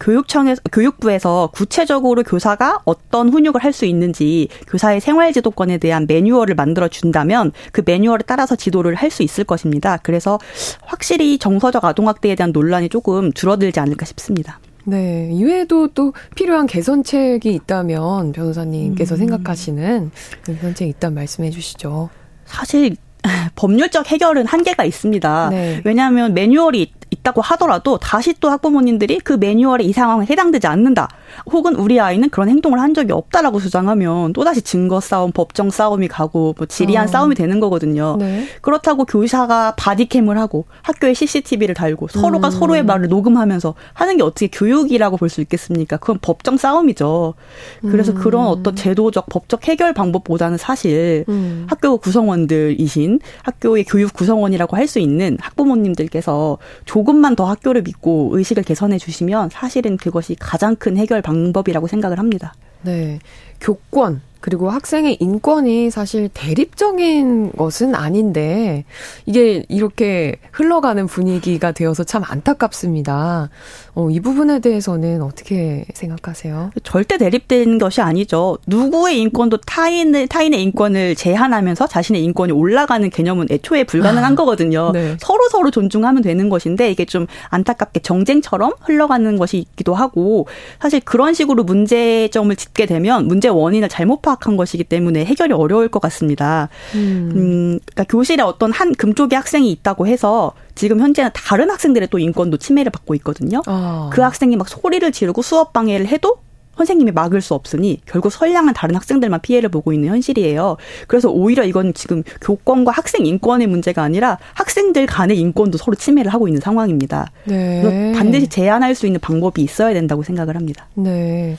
[0.01, 6.89] 교육청에서 교육부에서 구체적으로 교사가 어떤 훈육을 할 수 있는지 교사의 생활 지도권에 대한 매뉴얼을 만들어
[6.89, 9.99] 준다면 그 매뉴얼에 따라서 지도를 할 수 있을 것입니다.
[10.03, 10.39] 그래서
[10.83, 14.61] 확실히 정서적 아동 학대에 대한 논란이 조금 줄어들지 않을까 싶습니다.
[14.85, 15.31] 네.
[15.33, 19.19] 이외에도 또 필요한 개선책이 있다면 변호사님께서 음.
[19.19, 20.11] 생각하시는
[20.45, 22.11] 개선책이 있다면 말씀해 주시죠.
[22.45, 22.97] 사실
[23.57, 25.49] 법률적 해결은 한계가 있습니다.
[25.49, 25.81] 네.
[25.87, 26.93] 왜냐하면 매뉴얼이
[27.23, 31.09] 있다고 하더라도 다시 또 학부모님들이 그 매뉴얼에 이 상황에 해당되지 않는다.
[31.47, 36.55] 혹은 우리 아이는 그런 행동을 한 적이 없다라고 주장하면 또다시 증거 싸움, 법정 싸움이 가고
[36.59, 37.11] 뭐 지리한 어.
[37.11, 38.17] 싸움이 되는 거거든요.
[38.19, 38.47] 네.
[38.61, 42.51] 그렇다고 교사가 바디캠을 하고 학교에 CCTV를 달고 서로가 음.
[42.51, 45.97] 서로의 말을 녹음하면서 하는 게 어떻게 교육이라고 볼 수 있겠습니까?
[45.97, 47.33] 그건 법정 싸움이죠.
[47.81, 48.19] 그래서 음.
[48.19, 51.67] 그런 어떤 제도적 법적 해결 방법보다는 사실 음.
[51.71, 58.63] 학교 구성원들이신 학교의 교육 구성원이라고 할 수 있는 학부모님들께서 조금 만 더 학교를 믿고 의식을
[58.63, 62.55] 개선해 주시면 사실은 그것이 가장 큰 해결 방법이라고 생각을 합니다.
[62.83, 63.19] 네.
[63.61, 68.85] 교권 그리고 학생의 인권이 사실 대립적인 것은 아닌데
[69.25, 73.51] 이게 이렇게 흘러가는 분위기가 되어서 참 안타깝습니다.
[73.95, 76.73] 어, 이 부분에 대해서는 어떻게 생각하세요?
[76.83, 78.59] 절대 대립된 것이 아니죠.
[78.67, 84.91] 누구의 인권도 타인의 타인의 인권을 제한하면서 자신의 인권이 올라가는 개념은 애초에 불가능한 아, 거거든요.
[84.93, 85.17] 네.
[85.21, 90.49] 서로 서로 존중하면 되는 것인데 이게 좀 안타깝게 정쟁처럼 흘러가는 것이 있기도 하고
[90.81, 95.89] 사실 그런 식으로 문제점을 짚게 되면 문제 원인을 잘못 파 파악한 것이기 때문에 해결이 어려울
[95.89, 96.69] 것 같습니다.
[96.95, 97.33] 음.
[97.35, 102.59] 음 그러니까 교실에 어떤 한 금쪽의 학생이 있다고 해서 지금 현재는 다른 학생들의 또 인권도
[102.59, 103.63] 침해를 받고 있거든요.
[103.67, 104.11] 아.
[104.13, 106.39] 그 학생이 막 소리를 지르고 수업 방해를 해도
[106.77, 110.79] 선생님이 막을 수 없으니 결국 선량한 다른 학생들만 피해를 보고 있는 현실이에요.
[111.07, 116.49] 그래서 오히려 이건 지금 교권과 학생 인권의 문제가 아니라 학생들 간의 인권도 서로 침해를 하고
[116.49, 117.31] 있는 상황입니다.
[117.45, 118.13] 네.
[118.17, 120.89] 반드시 제한할 수 있는 방법이 있어야 된다고 생각을 합니다.
[120.95, 121.59] 네.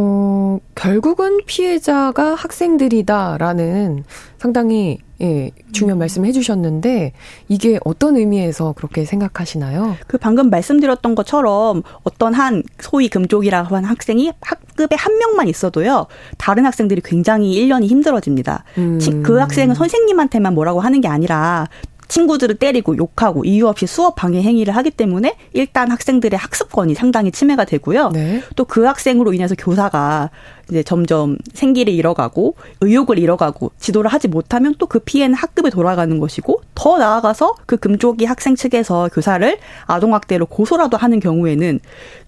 [0.00, 4.04] 어, 결국은 피해자가 학생들이다라는
[4.38, 5.98] 상당히 예, 중요한 음.
[5.98, 7.12] 말씀 해주셨는데
[7.48, 9.96] 이게 어떤 의미에서 그렇게 생각하시나요?
[10.06, 16.64] 그 방금 말씀드렸던 것처럼 어떤 한 소위 금쪽이라고 하는 학생이 학급에 한 명만 있어도요 다른
[16.64, 18.62] 학생들이 굉장히 1년이 힘들어집니다.
[18.78, 19.00] 음.
[19.24, 21.66] 그 학생은 선생님한테만 뭐라고 하는 게 아니라
[22.08, 27.64] 친구들을 때리고 욕하고 이유 없이 수업 방해 행위를 하기 때문에 일단 학생들의 학습권이 상당히 침해가
[27.64, 28.10] 되고요.
[28.10, 28.42] 네.
[28.56, 30.30] 또그 학생으로 인해서 교사가
[30.70, 36.62] 이제 점점 생기를 잃어가고 의욕을 잃어가고 지도를 하지 못하면 또 그 피해는 학급에 돌아가는 것이고
[36.74, 41.80] 더 나아가서 그 금쪽이 학생 측에서 교사를 아동학대로 고소라도 하는 경우에는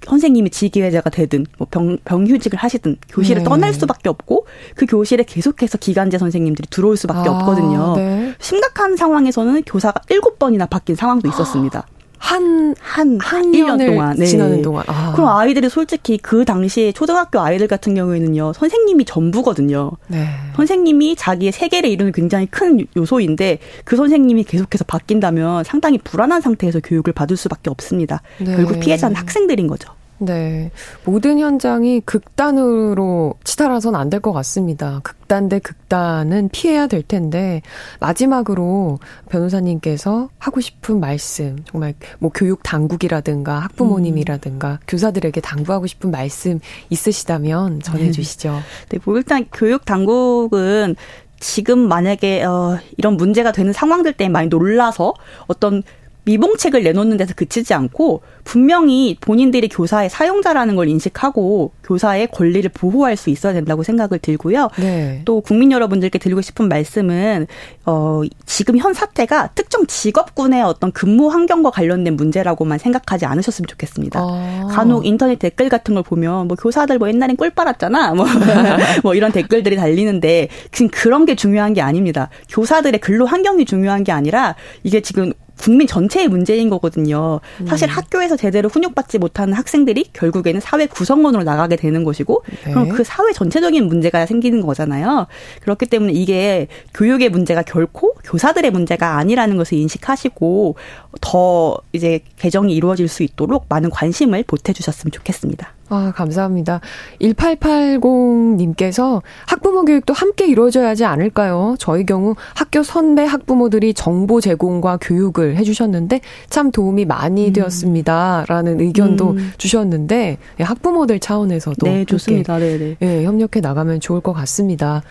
[0.04, 3.48] 선생님이 지기회자가 되든 뭐 병, 병휴직을 하시든 교실을 네.
[3.48, 7.94] 떠날 수밖에 없고 그 교실에 계속해서 기간제 선생님들이 들어올 수밖에 아, 없거든요.
[7.96, 8.34] 네.
[8.38, 11.86] 심각한 상황에서는 교사가 일곱 번이나 바뀐 상황도 있었습니다.
[12.20, 14.14] 한, 한, 한 1년 동안.
[14.16, 14.26] 네.
[14.26, 14.84] 지나는 동안.
[14.86, 15.12] 아.
[15.12, 19.90] 그럼 아이들이 솔직히 그 당시에 초등학교 아이들 같은 경우에는요, 선생님이 전부거든요.
[20.06, 20.26] 네.
[20.54, 27.14] 선생님이 자기의 세계를 이루는 굉장히 큰 요소인데, 그 선생님이 계속해서 바뀐다면 상당히 불안한 상태에서 교육을
[27.14, 28.20] 받을 수밖에 없습니다.
[28.38, 28.54] 네.
[28.54, 29.90] 결국 피해자는 학생들인 거죠.
[30.22, 30.70] 네.
[31.04, 35.00] 모든 현장이 극단으로 치달아선 안 될 것 같습니다.
[35.02, 37.62] 극단 대 극단은 피해야 될 텐데,
[38.00, 38.98] 마지막으로
[39.30, 44.78] 변호사님께서 하고 싶은 말씀, 정말 뭐 교육 당국이라든가 학부모님이라든가 음.
[44.86, 46.60] 교사들에게 당부하고 싶은 말씀
[46.90, 48.60] 있으시다면 전해주시죠.
[48.90, 50.96] 네, 뭐 일단 교육 당국은
[51.38, 55.14] 지금 만약에 어 이런 문제가 되는 상황들 때문에 많이 놀라서
[55.46, 55.82] 어떤
[56.24, 63.30] 미봉책을 내놓는 데서 그치지 않고 분명히 본인들이 교사의 사용자라는 걸 인식하고 교사의 권리를 보호할 수
[63.30, 64.70] 있어야 된다고 생각을 들고요.
[64.78, 65.22] 네.
[65.24, 67.46] 또 국민 여러분들께 드리고 싶은 말씀은
[67.86, 74.20] 어 지금 현 사태가 특정 직업군의 어떤 근무 환경과 관련된 문제라고만 생각하지 않으셨으면 좋겠습니다.
[74.20, 74.68] 아.
[74.70, 78.14] 간혹 인터넷 댓글 같은 걸 보면 뭐 교사들 뭐 옛날엔 꿀 빨았잖아.
[78.14, 78.26] 뭐,
[79.02, 82.28] 뭐 이런 댓글들이 달리는데 지금 그런 게 중요한 게 아닙니다.
[82.48, 87.40] 교사들의 근로 환경이 중요한 게 아니라 이게 지금 국민 전체의 문제인 거거든요.
[87.66, 87.90] 사실 음.
[87.90, 92.70] 학교에서 제대로 훈육받지 못하는 학생들이 결국에는 사회 구성원으로 나가게 되는 것이고 네.
[92.72, 95.26] 그럼 그 사회 전체적인 문제가 생기는 거잖아요.
[95.62, 100.76] 그렇기 때문에 이게 교육의 문제가 결코 교사들의 문제가 아니라는 것을 인식하시고
[101.20, 105.74] 더 이제 개정이 이루어질 수 있도록 많은 관심을 보태주셨으면 좋겠습니다.
[105.90, 106.80] 아, 감사합니다.
[107.20, 111.74] 1880님께서 학부모 교육도 함께 이루어져야 하지 않을까요?
[111.78, 117.52] 저희 경우 학교 선배 학부모들이 정보 제공과 교육을 해주셨는데 참 도움이 많이 음.
[117.52, 118.44] 되었습니다.
[118.48, 119.52] 라는 의견도 음.
[119.58, 122.58] 주셨는데 예, 학부모들 차원에서도 네, 좋습니다.
[122.58, 122.96] 네 네.
[123.02, 125.02] 예, 협력해 나가면 좋을 것 같습니다.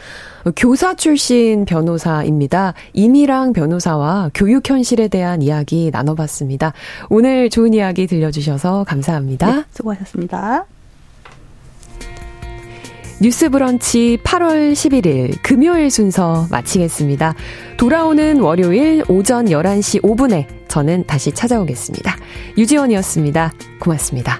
[0.55, 2.73] 교사 출신 변호사입니다.
[2.93, 6.73] 이미랑 변호사와 교육 현실에 대한 이야기 나눠봤습니다.
[7.09, 9.51] 오늘 좋은 이야기 들려주셔서 감사합니다.
[9.51, 10.65] 네, 수고하셨습니다.
[13.21, 17.35] 뉴스 브런치 8월 11일 금요일 순서 마치겠습니다.
[17.75, 22.15] 돌아오는 월요일 오전 11시 5분에 저는 다시 찾아오겠습니다.
[22.57, 23.51] 유지원이었습니다.
[23.81, 24.39] 고맙습니다.